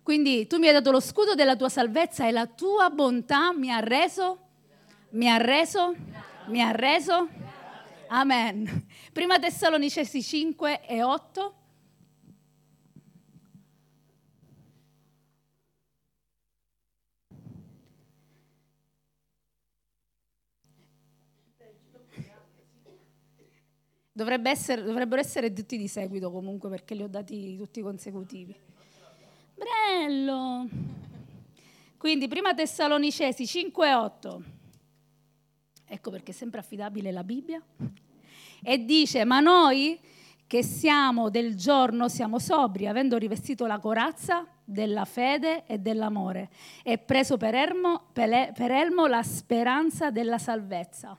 [0.02, 3.70] Quindi tu mi hai dato lo scudo della tua salvezza e la tua bontà mi
[3.70, 4.38] ha reso,
[5.10, 5.94] mi ha reso,
[6.46, 7.28] mi ha reso.
[8.08, 8.86] Amen.
[9.12, 11.54] Prima Tessalonicesi 5 e 8.
[24.14, 28.71] Dovrebbe essere, dovrebbero essere tutti di seguito comunque perché li ho dati tutti consecutivi.
[29.62, 30.68] Bello!
[31.96, 34.42] Quindi prima Tessalonicesi 5:8.
[35.86, 37.62] Ecco perché è sempre affidabile la Bibbia.
[38.62, 40.00] E dice, ma noi
[40.46, 46.50] che siamo del giorno siamo sobri, avendo rivestito la corazza della fede e dell'amore
[46.82, 51.16] e preso per elmo, per elmo la speranza della salvezza.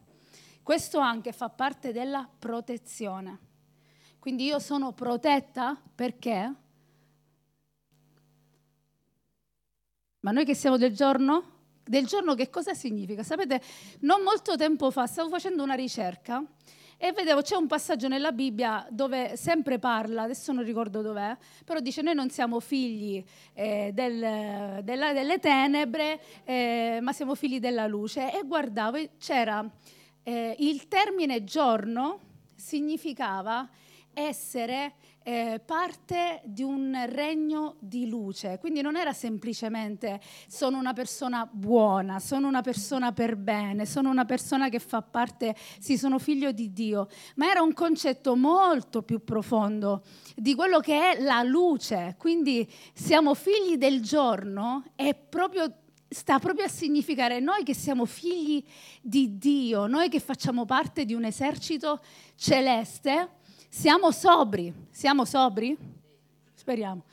[0.61, 3.39] Questo anche fa parte della protezione.
[4.19, 6.53] Quindi io sono protetta perché?
[10.24, 11.51] Ma noi che siamo del giorno?
[11.84, 13.24] Del giorno che cosa significa?
[13.24, 13.61] Sapete,
[14.01, 16.41] non molto tempo fa stavo facendo una ricerca
[16.95, 21.82] e vedevo c'è un passaggio nella Bibbia dove sempre parla, adesso non ricordo dov'è, però
[21.82, 23.21] dice noi non siamo figli
[23.53, 28.34] eh, del, della, delle tenebre, eh, ma siamo figli della luce.
[28.34, 29.69] E guardavo, c'era
[30.24, 32.19] eh, il termine giorno
[32.55, 33.67] significava
[34.13, 34.93] essere
[35.24, 42.19] eh, parte di un regno di luce, quindi non era semplicemente sono una persona buona,
[42.19, 46.74] sono una persona per bene, sono una persona che fa parte, sì, sono figlio di
[46.74, 50.03] Dio, ma era un concetto molto più profondo
[50.36, 55.78] di quello che è la luce, quindi siamo figli del giorno e proprio
[56.13, 58.63] sta proprio a significare noi che siamo figli
[59.01, 62.01] di Dio, noi che facciamo parte di un esercito
[62.36, 63.41] celeste
[63.74, 64.71] siamo sobri.
[64.91, 65.76] Siamo sobri?
[66.53, 67.05] Speriamo.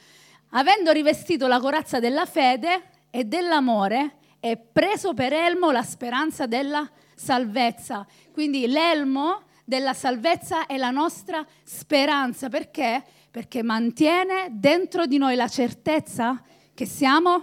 [0.51, 6.89] Avendo rivestito la corazza della fede e dell'amore e preso per elmo la speranza della
[7.15, 8.07] salvezza.
[8.31, 12.51] Quindi l'elmo della salvezza è la nostra speranza.
[12.51, 13.03] Perché?
[13.31, 16.43] Perché mantiene dentro di noi la certezza
[16.75, 17.43] che siamo,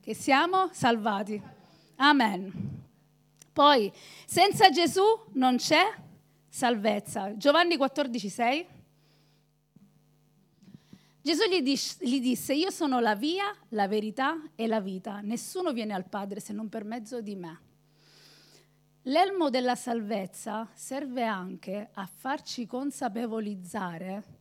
[0.00, 1.40] che siamo salvati.
[1.96, 2.50] Amen.
[3.52, 3.92] Poi,
[4.24, 6.08] senza Gesù non c'è
[6.50, 7.36] salvezza.
[7.36, 8.66] Giovanni 14, 6.
[11.22, 15.20] Gesù gli, dis- gli, disse, io sono la via, la verità e la vita.
[15.20, 17.60] Nessuno viene al Padre se non per mezzo di me.
[19.04, 24.38] L'elmo della salvezza serve anche a farci consapevolizzare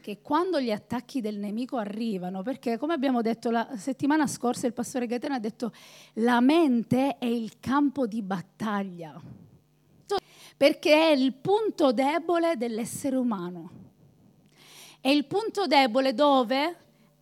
[0.00, 4.72] che quando gli attacchi del nemico arrivano, perché come abbiamo detto la settimana scorsa il
[4.72, 5.72] pastore Gaetano ha detto
[6.14, 9.20] la mente è il campo di battaglia
[10.56, 13.70] perché è il punto debole dell'essere umano.
[15.00, 16.76] È il punto debole dove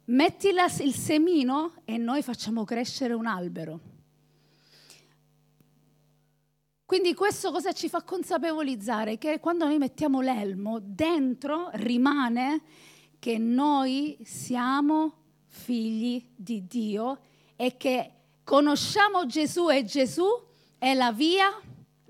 [0.06, 3.80] metti il semino e noi facciamo crescere un albero.
[6.84, 9.16] Quindi questo cosa ci fa consapevolizzare?
[9.16, 12.62] Che quando noi mettiamo l'elmo, dentro rimane
[13.20, 15.14] che noi siamo
[15.46, 17.20] figli di Dio
[17.54, 18.12] e che
[18.42, 20.26] conosciamo Gesù e Gesù
[20.78, 21.48] è la via,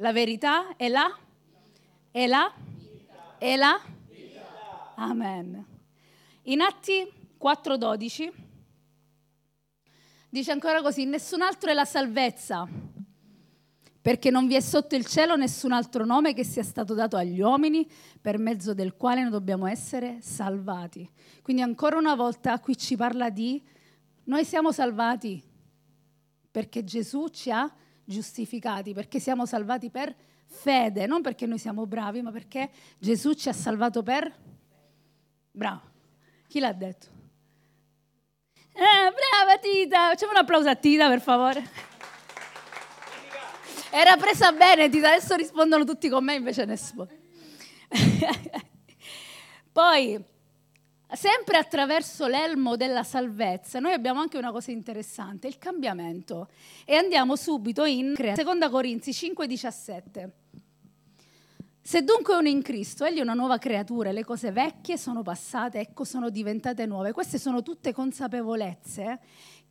[0.00, 1.14] la verità è la?
[2.10, 2.52] È la?
[3.38, 3.80] È la?
[4.96, 5.64] Amen.
[6.44, 7.06] In Atti
[7.38, 8.32] 4:12
[10.30, 12.66] dice ancora così, nessun altro è la salvezza,
[14.00, 17.40] perché non vi è sotto il cielo nessun altro nome che sia stato dato agli
[17.40, 17.86] uomini
[18.20, 21.08] per mezzo del quale noi dobbiamo essere salvati.
[21.42, 23.62] Quindi ancora una volta qui ci parla di
[24.24, 25.42] noi siamo salvati
[26.50, 27.70] perché Gesù ci ha
[28.10, 33.48] giustificati, perché siamo salvati per fede, non perché noi siamo bravi, ma perché Gesù ci
[33.48, 34.34] ha salvato per...
[35.52, 35.80] Bravo.
[36.48, 37.06] Chi l'ha detto?
[38.72, 40.08] Eh, brava Tita!
[40.08, 41.62] Facciamo un applauso a Tita, per favore.
[43.90, 47.08] Era presa bene Tita, adesso rispondono tutti con me, invece nessuno.
[49.72, 50.22] Poi,
[51.12, 56.48] Sempre attraverso l'elmo della salvezza, noi abbiamo anche una cosa interessante, il cambiamento.
[56.84, 60.30] E andiamo subito in 2 Corinzi 5:17.
[61.82, 65.80] Se dunque uno in Cristo, egli è una nuova creatura, le cose vecchie sono passate,
[65.80, 67.12] ecco sono diventate nuove.
[67.12, 69.18] Queste sono tutte consapevolezze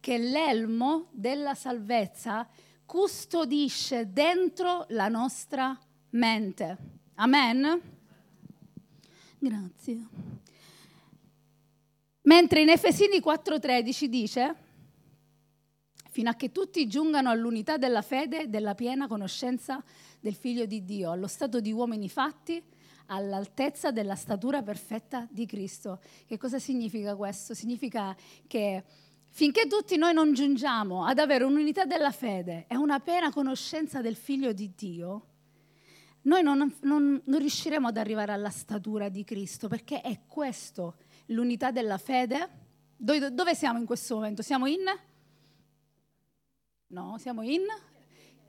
[0.02, 2.46] che l'elmo della salvezza
[2.86, 5.78] custodisce dentro la nostra
[6.10, 6.78] mente.
[7.16, 7.82] Amen?
[9.38, 10.08] Grazie.
[12.30, 14.56] Mentre in Efesini 4:13 dice,
[16.12, 19.84] fino a che tutti giungano all'unità della fede della piena conoscenza
[20.20, 22.62] del Figlio di Dio, allo stato di uomini fatti,
[23.08, 26.02] all'altezza della statura perfetta di Cristo.
[26.28, 27.56] Che cosa significa questo?
[27.56, 28.16] Significa
[28.46, 28.84] che
[29.32, 34.16] finché tutti noi non giungiamo ad avere un'unità della fede e una piena conoscenza del
[34.16, 35.26] Figlio di Dio,
[36.22, 40.98] noi non, non, non riusciremo ad arrivare alla statura di Cristo, perché è questo
[41.30, 42.58] l'unità della fede.
[42.96, 44.42] Dove, siamo in questo momento?
[44.42, 44.84] Siamo in?
[46.88, 47.62] No, siamo in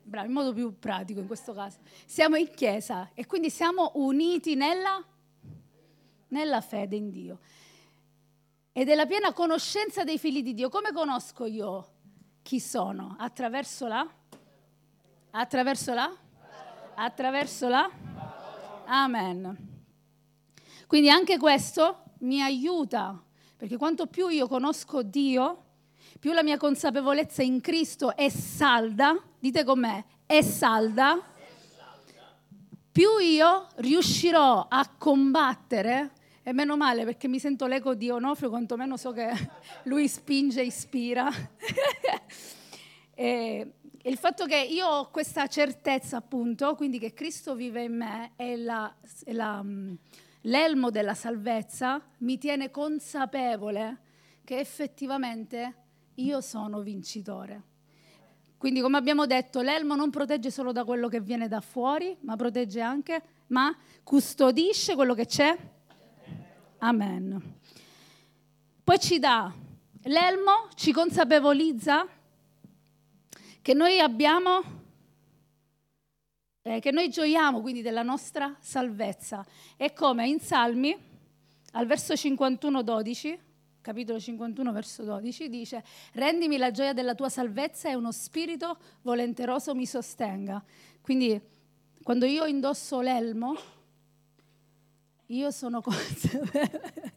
[0.03, 1.79] bravo, in modo più pratico in questo caso.
[2.05, 5.03] Siamo in chiesa e quindi siamo uniti nella,
[6.29, 7.39] nella fede in Dio
[8.73, 10.69] e della piena conoscenza dei figli di Dio.
[10.69, 11.93] Come conosco io
[12.43, 13.17] chi sono?
[13.19, 14.09] Attraverso la?
[15.31, 16.17] Attraverso la?
[16.95, 17.91] Attraverso la?
[18.87, 19.69] Amen.
[20.87, 23.23] Quindi anche questo mi aiuta,
[23.57, 25.65] perché quanto più io conosco Dio,
[26.19, 31.21] più la mia consapevolezza in Cristo è salda, dite con me, è salda,
[32.93, 36.13] più io riuscirò a combattere,
[36.43, 39.31] e meno male perché mi sento l'eco di Onofrio, quantomeno so che
[39.85, 41.29] lui spinge ispira.
[43.15, 48.33] e il fatto che io ho questa certezza, appunto, quindi che Cristo vive in me
[48.37, 48.93] è, la,
[49.25, 49.63] è la,
[50.43, 53.99] l'elmo della salvezza, mi tiene consapevole
[54.45, 55.75] che effettivamente
[56.15, 57.63] io sono vincitore.
[58.57, 62.37] Quindi, come abbiamo detto, l'elmo non protegge solo da quello che viene da fuori, ma
[62.37, 65.57] protegge anche, ma custodisce quello che c'è.
[66.79, 67.59] Amen.
[68.85, 69.53] Poi ci dà
[70.03, 72.07] l'elmo, ci consapevolizza
[73.63, 74.63] che noi abbiamo,
[76.63, 79.45] eh, che noi gioiamo quindi della nostra salvezza.
[79.77, 80.97] E come in Salmi,
[81.73, 83.39] al verso 51, 12,
[83.81, 89.75] capitolo 51, verso 12, dice, rendimi la gioia della tua salvezza e uno spirito volenteroso
[89.75, 90.63] mi sostenga.
[91.01, 91.41] Quindi
[92.03, 93.57] quando io indosso l'elmo,
[95.27, 97.15] io sono consapevole,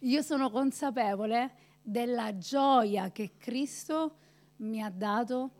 [0.00, 4.16] io sono consapevole della gioia che Cristo
[4.56, 5.50] mi ha dato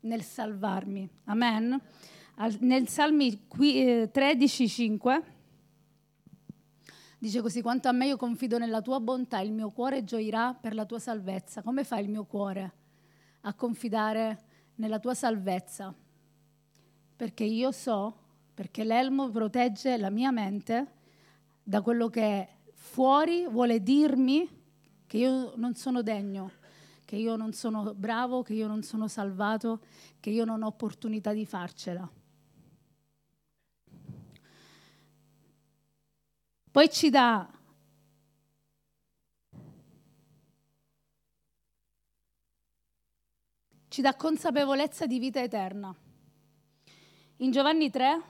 [0.00, 1.08] nel salvarmi.
[1.24, 1.80] Amen.
[2.60, 5.22] Nel Salmi 13, 5 eh,
[7.18, 10.72] Dice così, quanto a me io confido nella tua bontà, il mio cuore gioirà per
[10.72, 11.62] la tua salvezza.
[11.62, 12.72] Come fa il mio cuore
[13.40, 14.44] a confidare
[14.76, 15.92] nella tua salvezza?
[17.16, 18.16] Perché io so,
[18.54, 20.92] perché l'elmo protegge la mia mente
[21.60, 24.48] da quello che fuori vuole dirmi
[25.08, 26.52] che io non sono degno,
[27.04, 29.80] che io non sono bravo, che io non sono salvato,
[30.20, 32.08] che io non ho opportunità di farcela.
[36.78, 37.44] Poi ci dà
[43.88, 45.92] ci dà consapevolezza di vita eterna.
[47.38, 48.22] In Giovanni 3,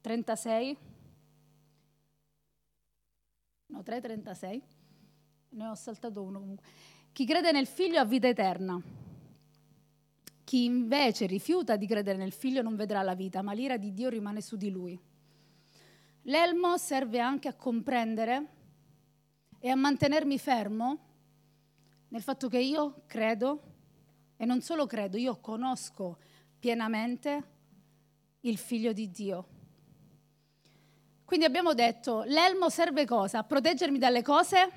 [0.00, 0.76] 36,
[3.66, 4.62] no 3, 36,
[5.48, 6.64] ne ho saltato uno comunque.
[7.10, 8.80] Chi crede nel figlio ha vita eterna.
[10.44, 14.08] Chi invece rifiuta di credere nel figlio non vedrà la vita, ma l'ira di Dio
[14.08, 15.14] rimane su di lui.
[16.28, 18.46] L'elmo serve anche a comprendere
[19.60, 20.98] e a mantenermi fermo
[22.08, 23.62] nel fatto che io credo,
[24.36, 26.18] e non solo credo, io conosco
[26.58, 27.44] pienamente
[28.40, 29.46] il figlio di Dio.
[31.24, 33.38] Quindi abbiamo detto, l'elmo serve cosa?
[33.38, 34.70] A proteggermi dalle cose?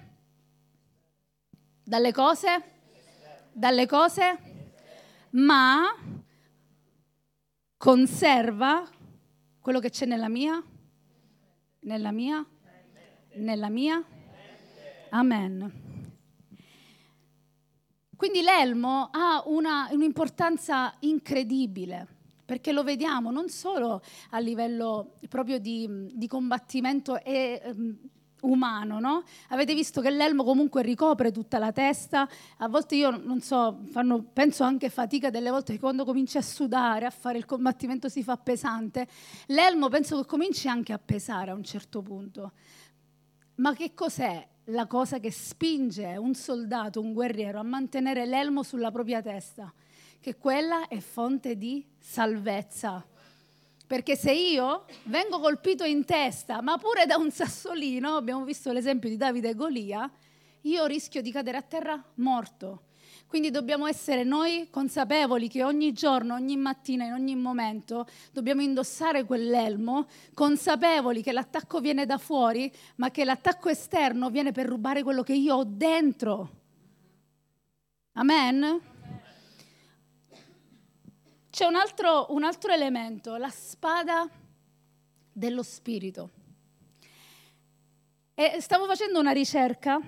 [1.83, 2.63] Dalle cose?
[3.51, 4.39] Dalle cose?
[5.31, 5.95] Ma
[7.75, 8.87] conserva
[9.59, 10.63] quello che c'è nella mia
[11.81, 12.45] nella mia?
[13.35, 14.03] Nella mia?
[15.09, 15.87] Amen.
[18.15, 22.07] Quindi l'elmo ha una, un'importanza incredibile,
[22.43, 24.01] perché lo vediamo non solo
[24.31, 27.97] a livello proprio di, di combattimento e um,
[28.41, 29.23] umano, no?
[29.49, 32.27] Avete visto che l'elmo comunque ricopre tutta la testa,
[32.57, 36.41] a volte io non so, fanno, penso anche fatica delle volte che quando cominci a
[36.41, 39.07] sudare, a fare il combattimento si fa pesante,
[39.47, 42.51] l'elmo penso che cominci anche a pesare a un certo punto.
[43.55, 48.91] Ma che cos'è la cosa che spinge un soldato, un guerriero a mantenere l'elmo sulla
[48.91, 49.73] propria testa?
[50.21, 53.05] Che quella è fonte di salvezza
[53.89, 59.09] perché se io vengo colpito in testa, ma pure da un sassolino, abbiamo visto l'esempio
[59.09, 60.07] di Davide e Golia,
[60.61, 62.83] io rischio di cadere a terra morto.
[63.25, 69.23] Quindi dobbiamo essere noi consapevoli che ogni giorno, ogni mattina, in ogni momento dobbiamo indossare
[69.23, 75.23] quell'elmo, consapevoli che l'attacco viene da fuori, ma che l'attacco esterno viene per rubare quello
[75.23, 76.49] che io ho dentro.
[78.11, 78.88] Amen?
[81.59, 84.29] C'è un altro, un altro elemento, la spada
[85.29, 86.29] dello spirito.
[88.33, 89.99] E stavo facendo una ricerca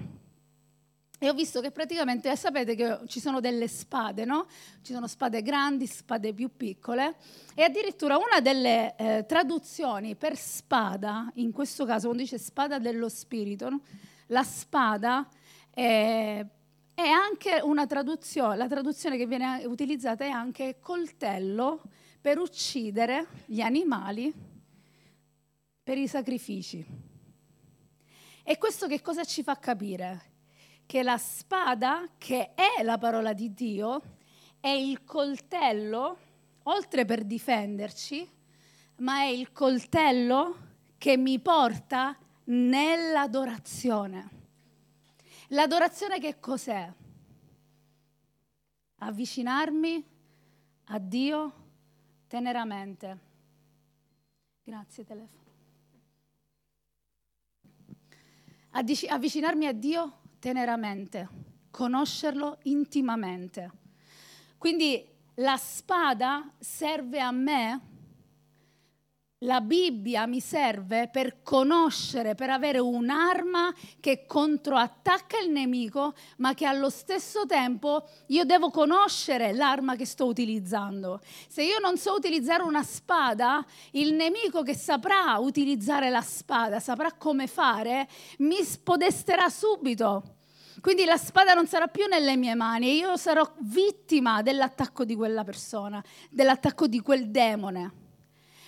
[1.19, 4.47] e ho visto che praticamente, sapete che ci sono delle spade, no?
[4.81, 7.17] Ci sono spade grandi, spade più piccole
[7.53, 13.09] e addirittura una delle eh, traduzioni per spada, in questo caso quando dice spada dello
[13.09, 13.81] spirito, no?
[14.27, 15.27] la spada
[15.69, 16.45] è
[16.93, 21.81] è anche una traduzione, la traduzione che viene utilizzata è anche coltello
[22.19, 24.33] per uccidere gli animali
[25.83, 26.85] per i sacrifici.
[28.43, 30.29] E questo che cosa ci fa capire?
[30.85, 34.01] Che la spada, che è la parola di Dio,
[34.59, 36.17] è il coltello,
[36.63, 38.29] oltre per difenderci,
[38.97, 42.15] ma è il coltello che mi porta
[42.45, 44.40] nell'adorazione.
[45.53, 46.89] L'adorazione che cos'è?
[48.99, 50.05] Avvicinarmi
[50.85, 51.53] a Dio
[52.27, 53.19] teneramente.
[54.63, 55.39] Grazie telefono.
[58.69, 61.27] Avvicinarmi a Dio teneramente,
[61.69, 63.71] conoscerlo intimamente.
[64.57, 67.90] Quindi la spada serve a me
[69.43, 76.65] la Bibbia mi serve per conoscere, per avere un'arma che controattacca il nemico, ma che
[76.65, 81.21] allo stesso tempo io devo conoscere l'arma che sto utilizzando.
[81.47, 87.13] Se io non so utilizzare una spada, il nemico che saprà utilizzare la spada, saprà
[87.13, 88.07] come fare,
[88.39, 90.35] mi spodesterà subito.
[90.81, 95.15] Quindi la spada non sarà più nelle mie mani e io sarò vittima dell'attacco di
[95.15, 98.00] quella persona, dell'attacco di quel demone.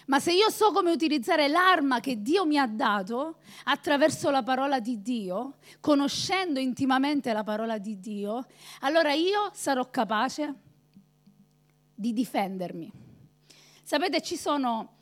[0.07, 4.79] Ma se io so come utilizzare l'arma che Dio mi ha dato attraverso la parola
[4.79, 8.45] di Dio, conoscendo intimamente la parola di Dio,
[8.81, 10.53] allora io sarò capace
[11.95, 12.91] di difendermi.
[13.83, 14.97] Sapete, ci sono...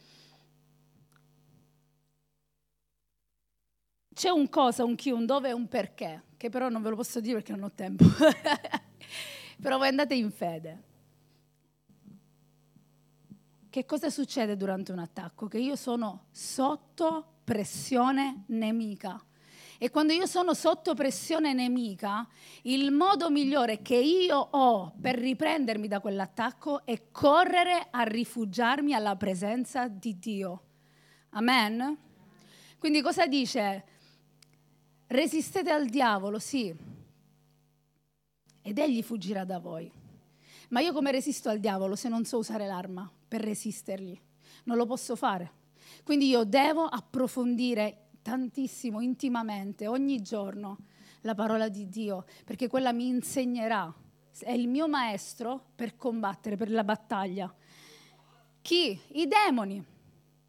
[4.13, 6.95] C'è un cosa, un chi, un dove e un perché, che però non ve lo
[6.95, 8.03] posso dire perché non ho tempo.
[9.61, 10.89] però voi andate in fede.
[13.71, 15.47] Che cosa succede durante un attacco?
[15.47, 19.17] Che io sono sotto pressione nemica.
[19.77, 22.27] E quando io sono sotto pressione nemica,
[22.63, 29.15] il modo migliore che io ho per riprendermi da quell'attacco è correre a rifugiarmi alla
[29.15, 30.63] presenza di Dio.
[31.29, 31.97] Amen?
[32.77, 33.85] Quindi cosa dice?
[35.07, 36.75] Resistete al diavolo, sì,
[38.61, 40.00] ed egli fuggirà da voi.
[40.71, 43.09] Ma io come resisto al diavolo se non so usare l'arma?
[43.31, 44.19] per resistergli.
[44.65, 45.59] Non lo posso fare.
[46.03, 50.79] Quindi io devo approfondire tantissimo, intimamente, ogni giorno
[51.21, 53.93] la parola di Dio, perché quella mi insegnerà,
[54.39, 57.55] è il mio maestro per combattere, per la battaglia.
[58.61, 58.99] Chi?
[59.13, 59.81] I demoni.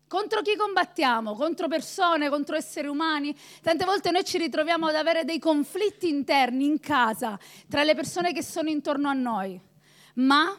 [0.09, 1.35] Contro chi combattiamo?
[1.35, 3.33] Contro persone, contro esseri umani?
[3.63, 8.33] Tante volte noi ci ritroviamo ad avere dei conflitti interni in casa tra le persone
[8.33, 9.71] che sono intorno a noi.
[10.15, 10.57] Ma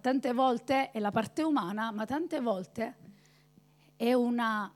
[0.00, 2.96] tante volte è la parte umana, ma tante volte
[3.96, 4.72] è una,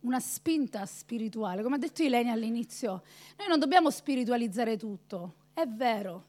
[0.00, 1.62] una spinta spirituale.
[1.62, 3.02] Come ha detto Ilenia all'inizio,
[3.36, 6.24] noi non dobbiamo spiritualizzare tutto, è vero,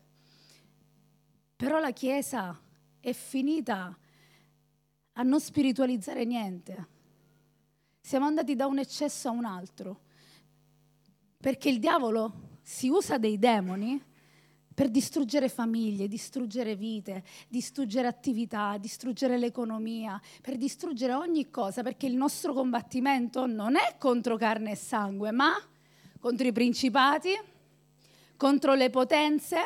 [1.55, 2.59] però la Chiesa
[2.99, 3.97] è finita
[5.13, 6.87] a non spiritualizzare niente.
[7.99, 10.01] Siamo andati da un eccesso a un altro,
[11.37, 14.01] perché il diavolo si usa dei demoni
[14.77, 22.15] per distruggere famiglie, distruggere vite, distruggere attività, distruggere l'economia, per distruggere ogni cosa, perché il
[22.15, 25.51] nostro combattimento non è contro carne e sangue, ma
[26.19, 27.31] contro i principati,
[28.35, 29.57] contro le potenze,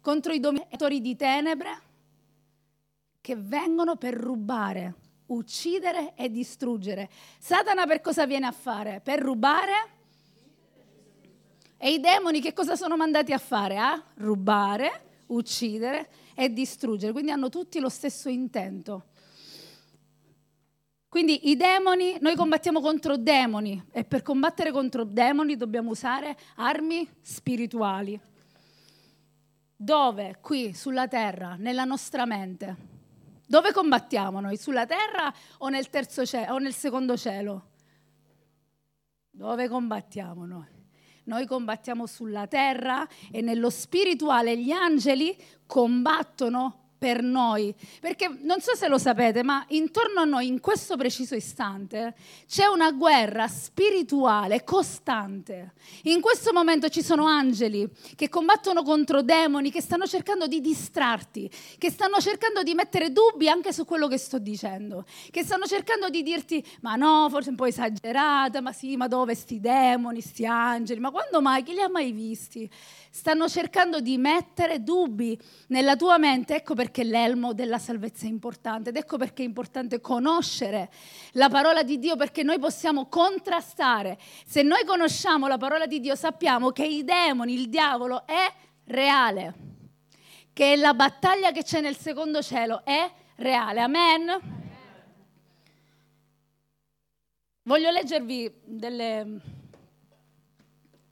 [0.00, 1.82] contro i dominatori di tenebre,
[3.20, 4.94] che vengono per rubare,
[5.26, 7.10] uccidere e distruggere.
[7.38, 9.02] Satana per cosa viene a fare?
[9.04, 9.93] Per rubare,
[11.84, 13.76] e i demoni che cosa sono mandati a fare?
[13.76, 17.12] A rubare, uccidere e distruggere.
[17.12, 19.08] Quindi hanno tutti lo stesso intento.
[21.10, 27.06] Quindi i demoni, noi combattiamo contro demoni e per combattere contro demoni dobbiamo usare armi
[27.20, 28.18] spirituali.
[29.76, 30.38] Dove?
[30.40, 32.76] Qui, sulla terra, nella nostra mente.
[33.46, 34.56] Dove combattiamo noi?
[34.56, 37.72] Sulla terra o nel, terzo cielo, o nel secondo cielo?
[39.30, 40.73] Dove combattiamo noi?
[41.24, 45.36] Noi combattiamo sulla terra e nello spirituale gli angeli
[45.66, 47.74] combattono per noi.
[48.00, 52.14] Perché non so se lo sapete, ma intorno a noi in questo preciso istante
[52.48, 55.74] c'è una guerra spirituale costante.
[56.04, 57.86] In questo momento ci sono angeli
[58.16, 63.50] che combattono contro demoni, che stanno cercando di distrarti, che stanno cercando di mettere dubbi
[63.50, 67.56] anche su quello che sto dicendo, che stanno cercando di dirti ma no, forse un
[67.56, 71.62] po' esagerata, ma sì, ma dove sti demoni, sti angeli, ma quando mai?
[71.62, 72.70] Chi li ha mai visti?
[73.14, 76.56] stanno cercando di mettere dubbi nella tua mente.
[76.56, 80.90] Ecco perché l'elmo della salvezza è importante ed ecco perché è importante conoscere
[81.32, 84.18] la parola di Dio perché noi possiamo contrastare.
[84.46, 88.52] Se noi conosciamo la parola di Dio sappiamo che i demoni, il diavolo è
[88.84, 89.72] reale
[90.54, 93.80] che la battaglia che c'è nel secondo cielo è reale.
[93.80, 94.62] Amen?
[97.64, 99.40] Voglio leggervi delle,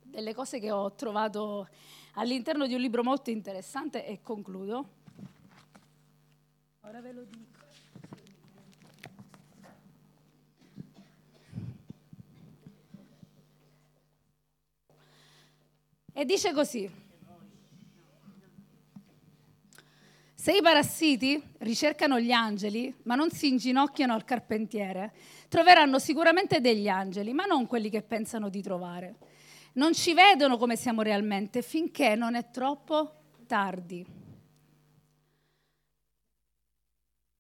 [0.04, 1.68] delle cose che ho trovato
[2.14, 5.00] all'interno di un libro molto interessante e concludo.
[6.84, 7.60] Ora ve lo dico.
[16.12, 16.90] E dice così.
[20.34, 25.14] Se i parassiti ricercano gli angeli, ma non si inginocchiano al carpentiere,
[25.48, 29.14] troveranno sicuramente degli angeli, ma non quelli che pensano di trovare.
[29.74, 34.21] Non ci vedono come siamo realmente finché non è troppo tardi.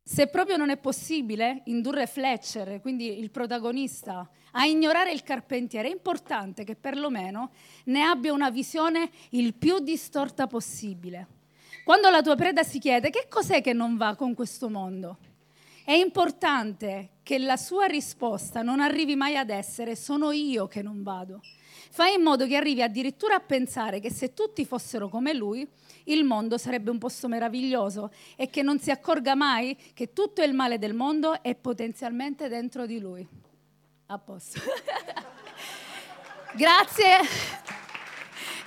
[0.04, 5.92] Se proprio non è possibile indurre Fletcher, quindi il protagonista, a ignorare il carpentiere, è
[5.92, 7.52] importante che perlomeno
[7.84, 11.28] ne abbia una visione il più distorta possibile.
[11.84, 15.18] Quando la tua preda si chiede che cos'è che non va con questo mondo,
[15.84, 21.04] è importante che la sua risposta non arrivi mai ad essere sono io che non
[21.04, 21.40] vado.
[21.90, 25.68] Fai in modo che arrivi addirittura a pensare che se tutti fossero come lui,
[26.04, 30.54] il mondo sarebbe un posto meraviglioso e che non si accorga mai che tutto il
[30.54, 33.26] male del mondo è potenzialmente dentro di lui.
[34.06, 34.60] A posto.
[36.54, 37.18] Grazie.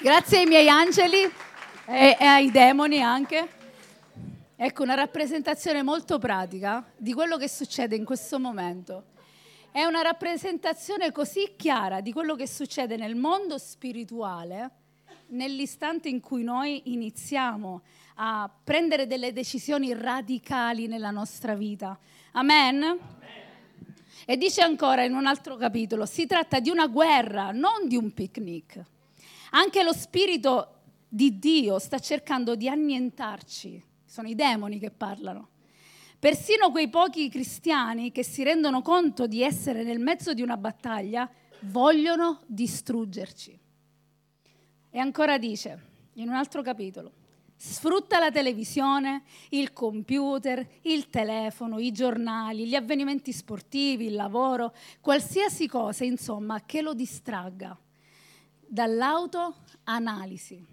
[0.02, 1.22] Grazie ai miei angeli
[1.86, 3.48] e, e ai demoni anche.
[4.56, 9.14] Ecco una rappresentazione molto pratica di quello che succede in questo momento.
[9.72, 14.72] È una rappresentazione così chiara di quello che succede nel mondo spirituale
[15.28, 17.82] nell'istante in cui noi iniziamo
[18.16, 21.98] a prendere delle decisioni radicali nella nostra vita.
[22.32, 22.84] Amen?
[22.84, 23.00] Amen?
[24.26, 28.12] E dice ancora in un altro capitolo, si tratta di una guerra, non di un
[28.14, 28.84] picnic.
[29.52, 30.72] Anche lo spirito
[31.08, 35.50] di Dio sta cercando di annientarci, sono i demoni che parlano.
[36.18, 41.30] Persino quei pochi cristiani che si rendono conto di essere nel mezzo di una battaglia
[41.62, 43.60] vogliono distruggerci.
[44.96, 45.78] E ancora dice,
[46.14, 47.12] in un altro capitolo,
[47.58, 55.68] sfrutta la televisione, il computer, il telefono, i giornali, gli avvenimenti sportivi, il lavoro, qualsiasi
[55.68, 57.78] cosa, insomma, che lo distragga
[58.66, 60.66] dall'autoanalisi.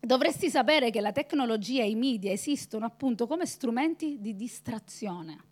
[0.00, 5.44] Dovresti sapere che la tecnologia e i media esistono appunto come strumenti di distrazione.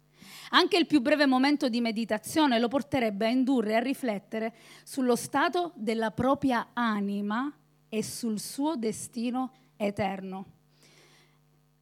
[0.50, 5.70] Anche il più breve momento di meditazione lo porterebbe a indurre a riflettere sullo stato
[5.76, 7.56] della propria anima
[7.88, 10.54] e sul suo destino eterno.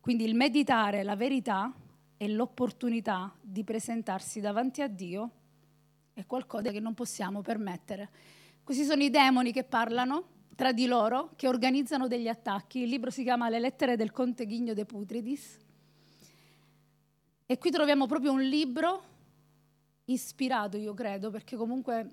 [0.00, 1.72] Quindi il meditare la verità
[2.16, 5.30] e l'opportunità di presentarsi davanti a Dio
[6.12, 8.10] è qualcosa che non possiamo permettere.
[8.62, 12.80] Questi sono i demoni che parlano tra di loro, che organizzano degli attacchi.
[12.80, 15.58] Il libro si chiama Le lettere del conte Ghigno de Putridis.
[17.46, 19.02] E qui troviamo proprio un libro
[20.06, 22.08] ispirato, io credo, perché comunque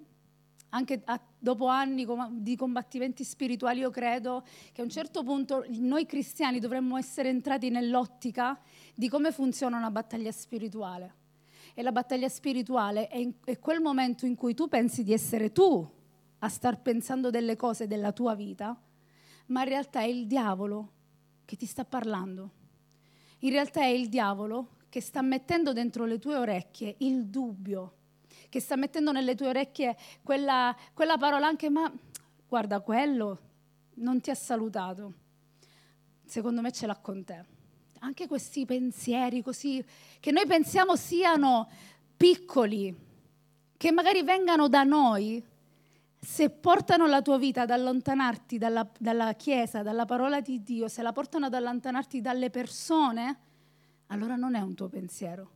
[0.72, 6.06] anche a, dopo anni di combattimenti spirituali, io credo che a un certo punto noi
[6.06, 8.60] cristiani dovremmo essere entrati nell'ottica
[8.93, 11.19] di come funziona una battaglia spirituale.
[11.73, 15.52] E la battaglia spirituale è, in, è quel momento in cui tu pensi di essere
[15.52, 15.89] tu
[16.39, 18.77] a star pensando delle cose della tua vita,
[19.48, 20.91] ma in realtà è il diavolo
[21.45, 22.60] che ti sta parlando.
[23.39, 27.95] In realtà è il diavolo che sta mettendo dentro le tue orecchie il dubbio
[28.52, 31.90] che sta mettendo nelle tue orecchie quella, quella parola anche, ma
[32.45, 33.40] guarda, quello
[33.95, 35.14] non ti ha salutato.
[36.26, 37.45] Secondo me ce l'ha con te.
[37.99, 39.82] Anche questi pensieri così,
[40.19, 41.69] che noi pensiamo siano
[42.18, 42.94] piccoli,
[43.78, 45.41] che magari vengano da noi,
[46.19, 51.02] se portano la tua vita ad allontanarti dalla, dalla, Chiesa, dalla parola di Dio, se
[51.02, 53.40] la portano ad allontanarti dalle persone,
[54.07, 55.52] allora non è un tuo pensiero.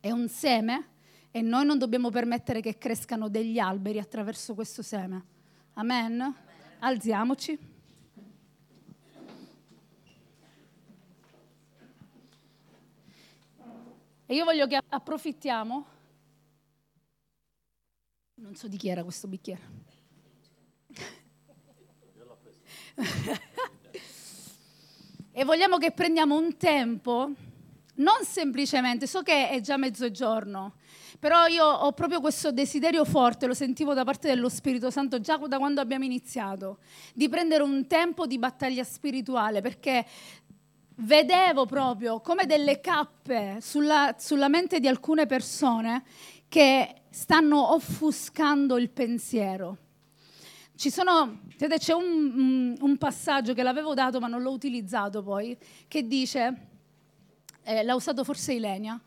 [0.00, 0.92] È un seme
[1.36, 5.24] e noi non dobbiamo permettere che crescano degli alberi attraverso questo seme.
[5.72, 6.32] Amen?
[6.78, 7.58] Alziamoci.
[14.26, 15.86] E io voglio che approfittiamo.
[18.34, 19.62] Non so di chi era questo bicchiere.
[25.32, 27.32] e vogliamo che prendiamo un tempo,
[27.94, 30.74] non semplicemente, so che è già mezzogiorno,
[31.18, 35.36] però io ho proprio questo desiderio forte, lo sentivo da parte dello Spirito Santo già
[35.36, 36.78] da quando abbiamo iniziato,
[37.14, 40.04] di prendere un tempo di battaglia spirituale, perché
[40.96, 46.04] vedevo proprio come delle cappe sulla, sulla mente di alcune persone
[46.48, 49.78] che stanno offuscando il pensiero.
[50.76, 56.06] Sono, vedete, c'è un, un, passaggio che l'avevo dato ma non l'ho utilizzato poi, che
[56.06, 56.66] dice,
[57.62, 59.00] eh, l'ha usato forse Ilenia,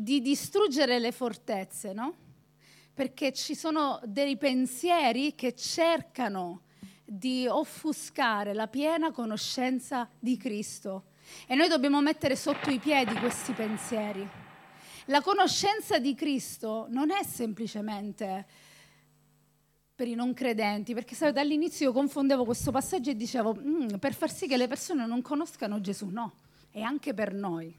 [0.00, 2.14] di distruggere le fortezze, no?
[2.94, 6.62] Perché ci sono dei pensieri che cercano
[7.04, 11.06] di offuscare la piena conoscenza di Cristo.
[11.48, 14.26] E noi dobbiamo mettere sotto i piedi questi pensieri.
[15.06, 18.46] La conoscenza di Cristo non è semplicemente
[19.96, 24.14] per i non credenti, perché sai, dall'inizio io confondevo questo passaggio e dicevo, mm, per
[24.14, 26.34] far sì che le persone non conoscano Gesù, no,
[26.70, 27.74] è anche per noi,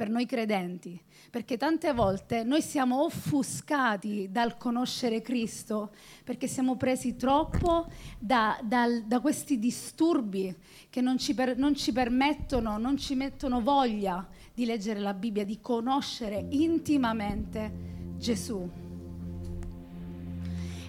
[0.00, 0.98] per noi credenti,
[1.28, 5.90] perché tante volte noi siamo offuscati dal conoscere Cristo,
[6.24, 7.86] perché siamo presi troppo
[8.18, 10.56] da, da, da questi disturbi
[10.88, 15.44] che non ci, per, non ci permettono, non ci mettono voglia di leggere la Bibbia,
[15.44, 17.70] di conoscere intimamente
[18.16, 18.66] Gesù.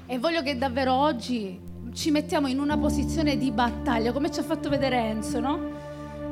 [0.06, 1.60] E voglio che davvero oggi
[1.92, 5.70] ci mettiamo in una posizione di battaglia, come ci ha fatto vedere Enzo, no?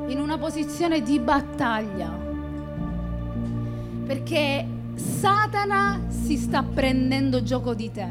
[0.06, 2.29] In una posizione di battaglia.
[4.10, 4.66] Perché
[4.96, 8.08] Satana si sta prendendo gioco di te.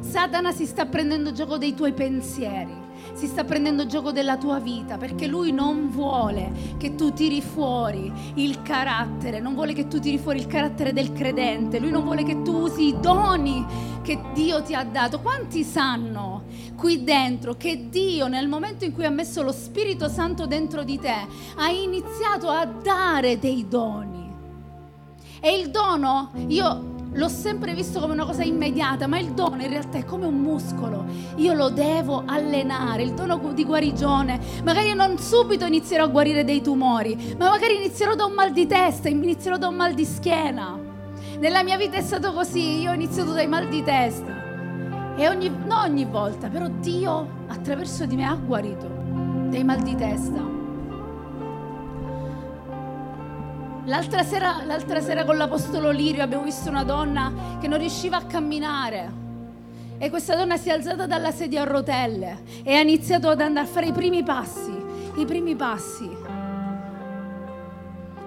[0.00, 4.96] Satana si sta prendendo gioco dei tuoi pensieri si sta prendendo gioco della tua vita
[4.96, 10.18] perché lui non vuole che tu tiri fuori il carattere, non vuole che tu tiri
[10.18, 13.66] fuori il carattere del credente, lui non vuole che tu usi i doni
[14.02, 15.20] che Dio ti ha dato.
[15.20, 16.44] Quanti sanno
[16.76, 20.98] qui dentro che Dio nel momento in cui ha messo lo Spirito Santo dentro di
[20.98, 24.27] te ha iniziato a dare dei doni?
[25.40, 29.68] E il dono, io l'ho sempre visto come una cosa immediata, ma il dono in
[29.68, 31.04] realtà è come un muscolo.
[31.36, 34.40] Io lo devo allenare, il dono di guarigione.
[34.64, 38.66] Magari non subito inizierò a guarire dei tumori, ma magari inizierò da un mal di
[38.66, 40.78] testa, inizierò da un mal di schiena.
[41.38, 44.36] Nella mia vita è stato così, io ho iniziato dai mal di testa.
[45.16, 48.88] E ogni, non ogni volta, però Dio attraverso di me ha guarito
[49.48, 50.57] dei mal di testa.
[53.88, 58.24] L'altra sera, l'altra sera con l'Apostolo Lirio abbiamo visto una donna che non riusciva a
[58.26, 59.10] camminare.
[59.96, 63.66] E questa donna si è alzata dalla sedia a rotelle e ha iniziato ad andare
[63.66, 64.76] a fare i primi passi,
[65.16, 66.06] i primi passi.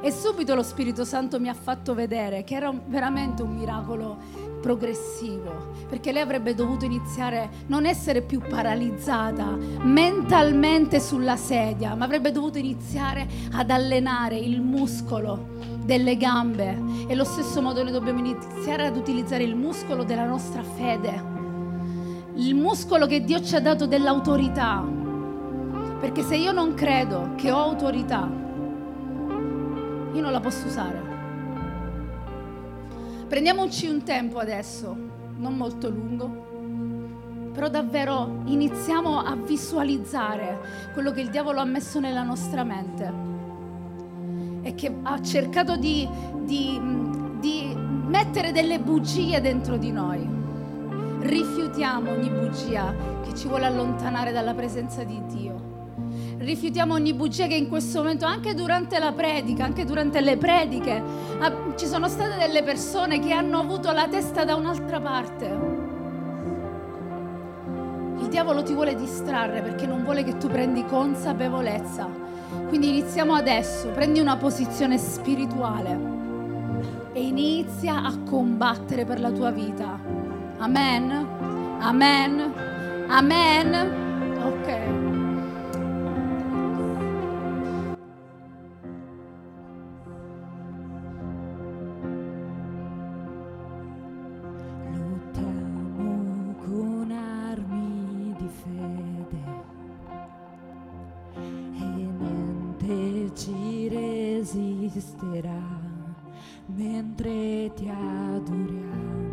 [0.01, 4.17] E subito lo Spirito Santo mi ha fatto vedere che era veramente un miracolo
[4.61, 12.31] progressivo, perché lei avrebbe dovuto iniziare non essere più paralizzata mentalmente sulla sedia, ma avrebbe
[12.31, 15.47] dovuto iniziare ad allenare il muscolo
[15.83, 16.77] delle gambe.
[17.07, 21.23] E allo stesso modo noi dobbiamo iniziare ad utilizzare il muscolo della nostra fede,
[22.35, 24.81] il muscolo che Dio ci ha dato dell'autorità,
[25.99, 28.29] perché se io non credo che ho autorità,
[30.13, 31.10] io non la posso usare.
[33.31, 34.93] Prendiamoci un tempo adesso,
[35.37, 40.59] non molto lungo, però davvero iniziamo a visualizzare
[40.91, 43.13] quello che il diavolo ha messo nella nostra mente
[44.63, 46.05] e che ha cercato di,
[46.43, 46.77] di,
[47.39, 50.27] di mettere delle bugie dentro di noi.
[51.21, 52.93] Rifiutiamo ogni bugia
[53.23, 55.70] che ci vuole allontanare dalla presenza di Dio
[56.41, 61.01] rifiutiamo ogni bugia che in questo momento, anche durante la predica, anche durante le prediche,
[61.75, 65.45] ci sono state delle persone che hanno avuto la testa da un'altra parte.
[68.19, 72.07] Il diavolo ti vuole distrarre perché non vuole che tu prendi consapevolezza.
[72.67, 76.19] Quindi iniziamo adesso, prendi una posizione spirituale
[77.13, 79.99] e inizia a combattere per la tua vita.
[80.57, 81.27] Amen.
[81.79, 82.53] Amen.
[83.07, 83.73] Amen.
[84.43, 85.00] Ok.
[103.33, 104.99] Trono in
[107.89, 109.30] alto è il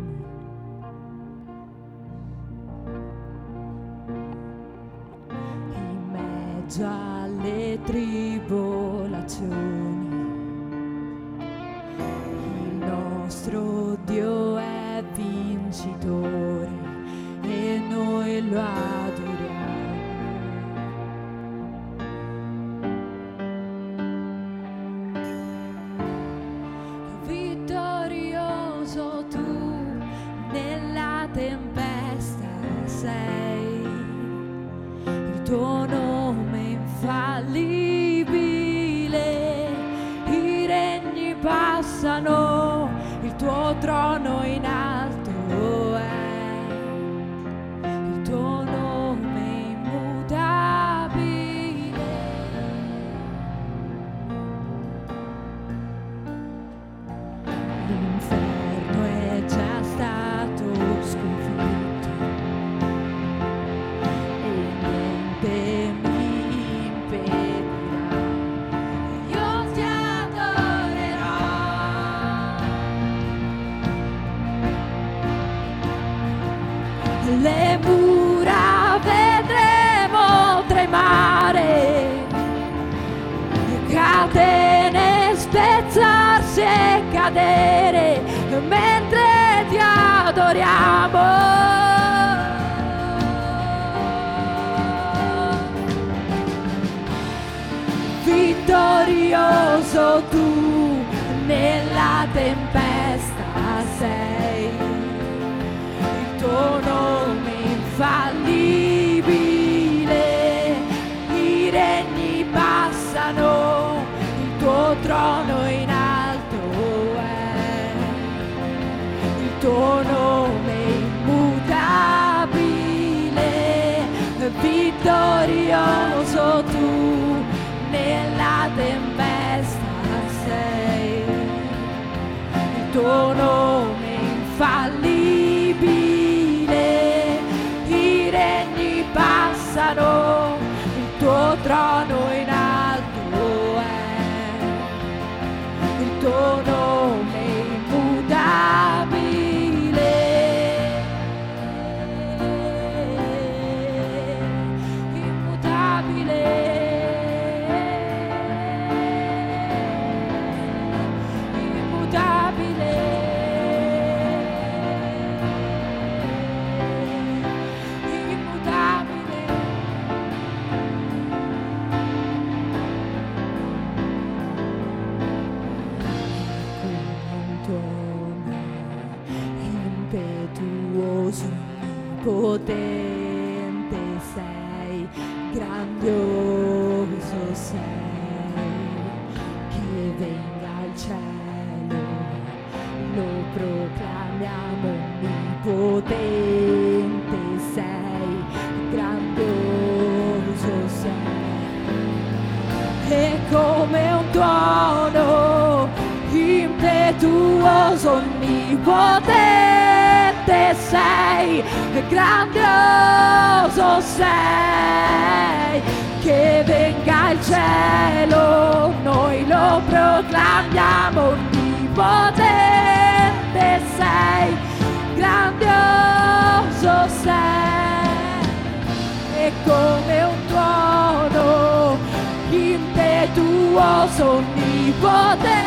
[235.09, 235.58] onnipotente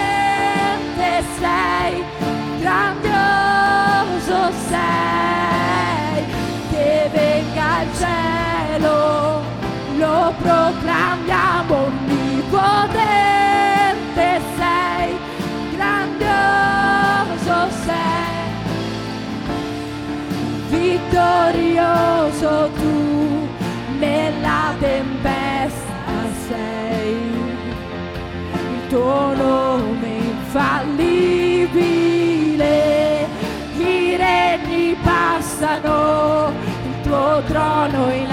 [35.80, 36.52] passano,
[36.84, 38.31] il tuo trono in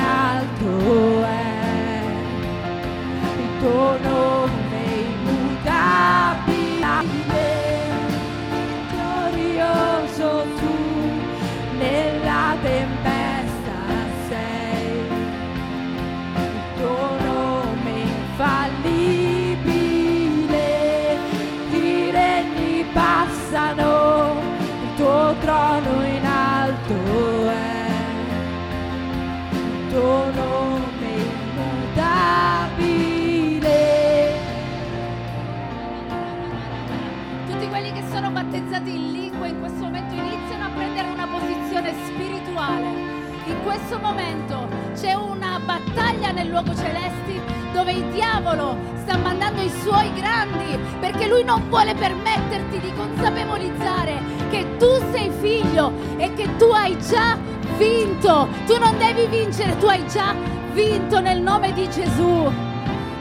[44.01, 47.39] Momento c'è una battaglia nel luogo celesti
[47.73, 54.21] dove il diavolo sta mandando i suoi grandi perché lui non vuole permetterti di consapevolizzare
[54.49, 57.37] che tu sei figlio e che tu hai già
[57.77, 58.47] vinto.
[58.65, 60.33] Tu non devi vincere, tu hai già
[60.73, 62.51] vinto nel nome di Gesù.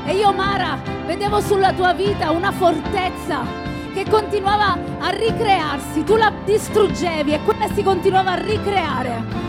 [0.06, 3.42] E io, Mara, vedevo sulla tua vita una fortezza
[3.92, 6.04] che continuava a ricrearsi.
[6.04, 9.47] Tu la distruggevi e quella si continuava a ricreare.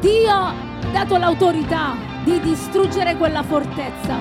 [0.00, 0.54] Dio ha
[0.92, 4.16] dato l'autorità di distruggere quella fortezza.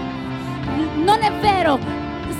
[0.95, 1.77] Non è vero,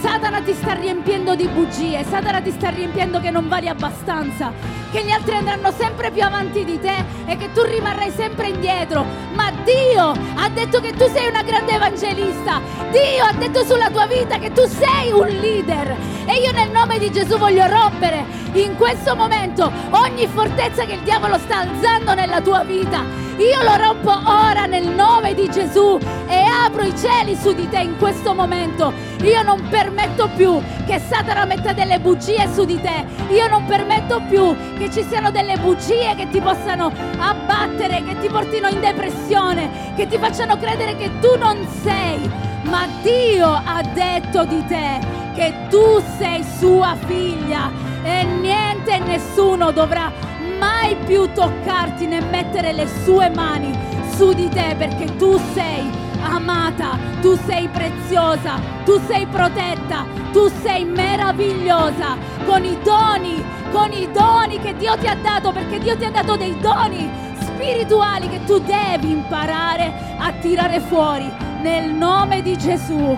[0.01, 4.51] Satana ti sta riempiendo di bugie, Satana ti sta riempiendo che non vali abbastanza.
[4.91, 6.95] Che gli altri andranno sempre più avanti di te
[7.25, 9.05] e che tu rimarrai sempre indietro.
[9.33, 12.61] Ma Dio ha detto che tu sei una grande evangelista.
[12.91, 15.95] Dio ha detto sulla tua vita che tu sei un leader.
[16.25, 21.01] E io nel nome di Gesù voglio rompere in questo momento ogni fortezza che il
[21.01, 23.25] diavolo sta alzando nella tua vita.
[23.37, 27.79] Io lo rompo ora nel nome di Gesù e apro i cieli su di te
[27.79, 28.91] in questo momento.
[29.21, 33.05] Io non permetto più che Satana metta delle bugie su di te.
[33.29, 38.27] Io non permetto più che ci siano delle bugie che ti possano abbattere, che ti
[38.27, 42.29] portino in depressione, che ti facciano credere che tu non sei.
[42.63, 44.99] Ma Dio ha detto di te
[45.33, 47.71] che tu sei sua figlia
[48.03, 50.11] e niente e nessuno dovrà
[50.59, 53.71] mai più toccarti né mettere le sue mani
[54.15, 60.85] su di te perché tu sei amata, tu sei preziosa, tu sei protetta, tu sei
[60.85, 62.15] meravigliosa
[62.45, 66.11] con i doni, con i doni che Dio ti ha dato perché Dio ti ha
[66.11, 71.31] dato dei doni spirituali che tu devi imparare a tirare fuori
[71.61, 73.17] nel nome di Gesù.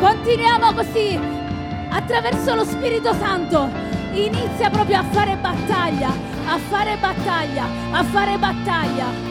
[0.00, 1.18] Continuiamo così
[1.90, 3.68] attraverso lo Spirito Santo
[4.12, 6.08] inizia proprio a fare battaglia,
[6.46, 9.27] a fare battaglia, a fare battaglia.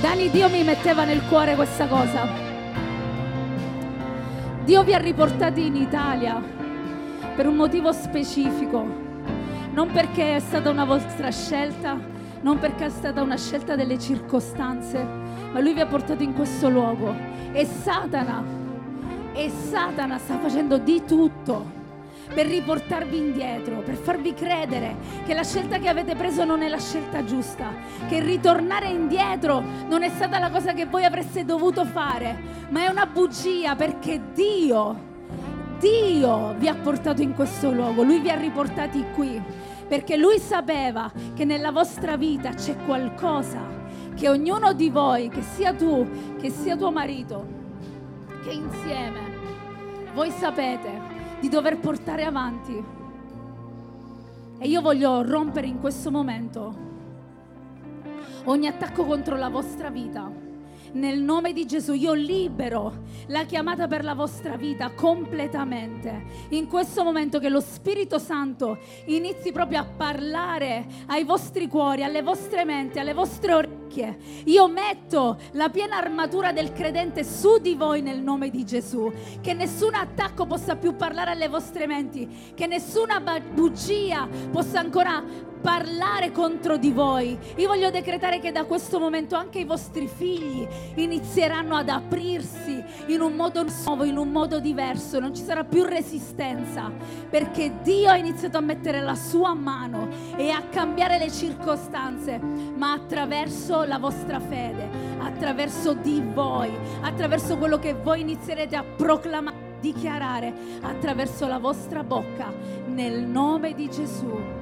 [0.00, 2.26] Dani, Dio mi metteva nel cuore questa cosa.
[4.64, 6.40] Dio vi ha riportati in Italia
[7.34, 8.84] per un motivo specifico,
[9.72, 11.98] non perché è stata una vostra scelta,
[12.42, 15.02] non perché è stata una scelta delle circostanze,
[15.52, 17.14] ma lui vi ha portato in questo luogo.
[17.52, 18.44] E Satana,
[19.32, 21.79] e Satana sta facendo di tutto
[22.32, 24.96] per riportarvi indietro, per farvi credere
[25.26, 27.72] che la scelta che avete preso non è la scelta giusta,
[28.08, 32.38] che ritornare indietro non è stata la cosa che voi avreste dovuto fare,
[32.70, 35.08] ma è una bugia perché Dio,
[35.78, 41.10] Dio vi ha portato in questo luogo, Lui vi ha riportati qui perché lui sapeva
[41.34, 43.58] che nella vostra vita c'è qualcosa
[44.14, 46.08] che ognuno di voi, che sia tu,
[46.40, 47.44] che sia tuo marito,
[48.44, 49.38] che insieme
[50.14, 51.09] voi sapete
[51.40, 52.84] di dover portare avanti.
[54.58, 56.88] E io voglio rompere in questo momento
[58.44, 60.30] ogni attacco contro la vostra vita
[60.92, 66.48] nel nome di Gesù io libero la chiamata per la vostra vita completamente.
[66.50, 72.22] In questo momento che lo Spirito Santo inizi proprio a parlare ai vostri cuori, alle
[72.22, 74.18] vostre menti, alle vostre orecchie.
[74.44, 79.12] Io metto la piena armatura del credente su di voi nel nome di Gesù.
[79.40, 85.22] Che nessun attacco possa più parlare alle vostre menti, che nessuna bugia possa ancora
[85.60, 87.38] parlare contro di voi.
[87.56, 93.20] Io voglio decretare che da questo momento anche i vostri figli inizieranno ad aprirsi in
[93.20, 95.20] un modo nuovo, in un modo diverso.
[95.20, 96.90] Non ci sarà più resistenza
[97.28, 102.92] perché Dio ha iniziato a mettere la sua mano e a cambiare le circostanze, ma
[102.92, 104.88] attraverso la vostra fede,
[105.18, 106.70] attraverso di voi,
[107.02, 112.52] attraverso quello che voi inizierete a proclamare dichiarare attraverso la vostra bocca
[112.86, 114.59] nel nome di Gesù.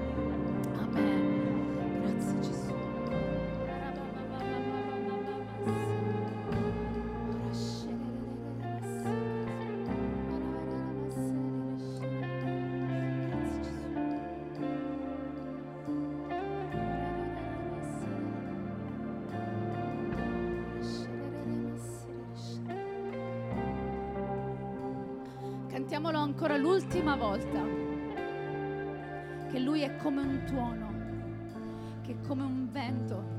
[27.19, 27.63] Volta.
[29.51, 30.93] Che lui è come un tuono,
[32.03, 33.38] che è come un vento.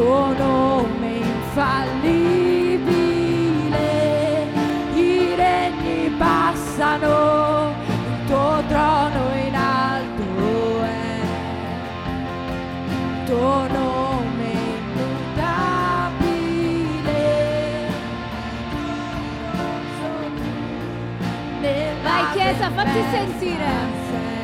[0.00, 2.46] Tuo nome infallibile
[4.94, 11.20] i regni passano il tuo trono in alto è
[12.88, 15.18] il tuo nome immutabile
[22.02, 23.68] Vai Chiesa, fatti sentire.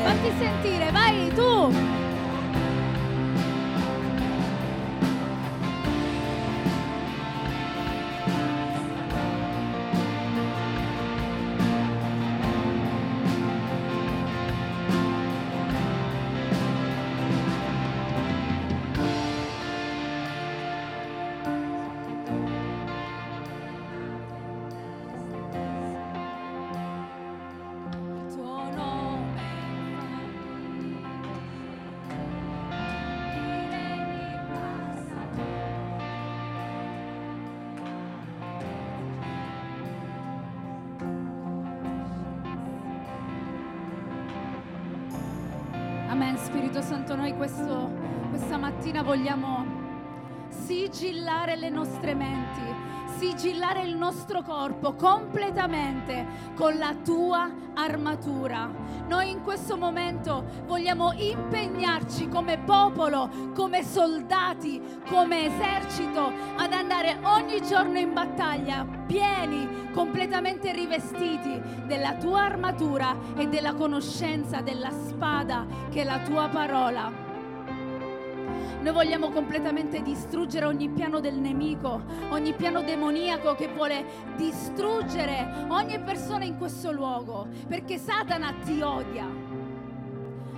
[0.05, 1.56] Fatti sentire, vai tu.
[53.77, 58.71] Sigillare il nostro corpo completamente con la tua armatura.
[59.07, 67.61] Noi in questo momento vogliamo impegnarci come popolo, come soldati, come esercito ad andare ogni
[67.63, 76.01] giorno in battaglia pieni, completamente rivestiti della tua armatura e della conoscenza della spada che
[76.01, 77.26] è la tua parola.
[78.87, 84.05] Noi vogliamo completamente distruggere ogni piano del nemico, ogni piano demoniaco che vuole
[84.37, 89.27] distruggere ogni persona in questo luogo, perché Satana ti odia.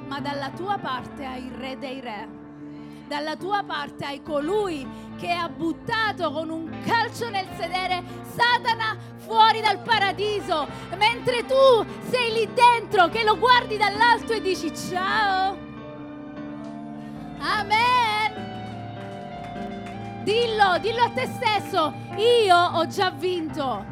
[0.09, 2.29] Ma dalla tua parte hai il re dei re.
[3.09, 4.87] Dalla tua parte hai colui
[5.17, 8.03] che ha buttato con un calcio nel sedere
[8.37, 10.69] Satana fuori dal paradiso,
[10.99, 15.57] mentre tu sei lì dentro che lo guardi dall'alto e dici ciao.
[17.39, 18.08] Amen.
[20.29, 21.91] Dillo, dillo a te stesso.
[22.19, 23.83] Io ho già vinto.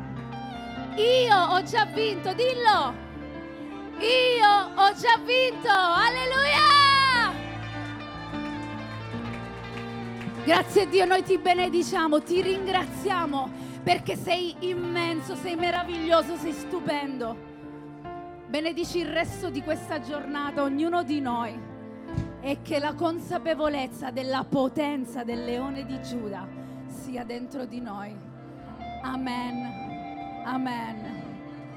[0.96, 2.94] Io ho già vinto, dillo.
[4.00, 5.70] Io ho già vinto.
[5.70, 7.32] Alleluia.
[10.44, 13.50] Grazie a Dio, noi ti benediciamo, ti ringraziamo
[13.82, 17.34] perché sei immenso, sei meraviglioso, sei stupendo.
[18.46, 21.74] Benedici il resto di questa giornata, ognuno di noi
[22.46, 26.46] e che la consapevolezza della potenza del leone di Giuda
[26.86, 28.14] sia dentro di noi.
[29.02, 30.44] Amen.
[30.44, 31.25] Amen.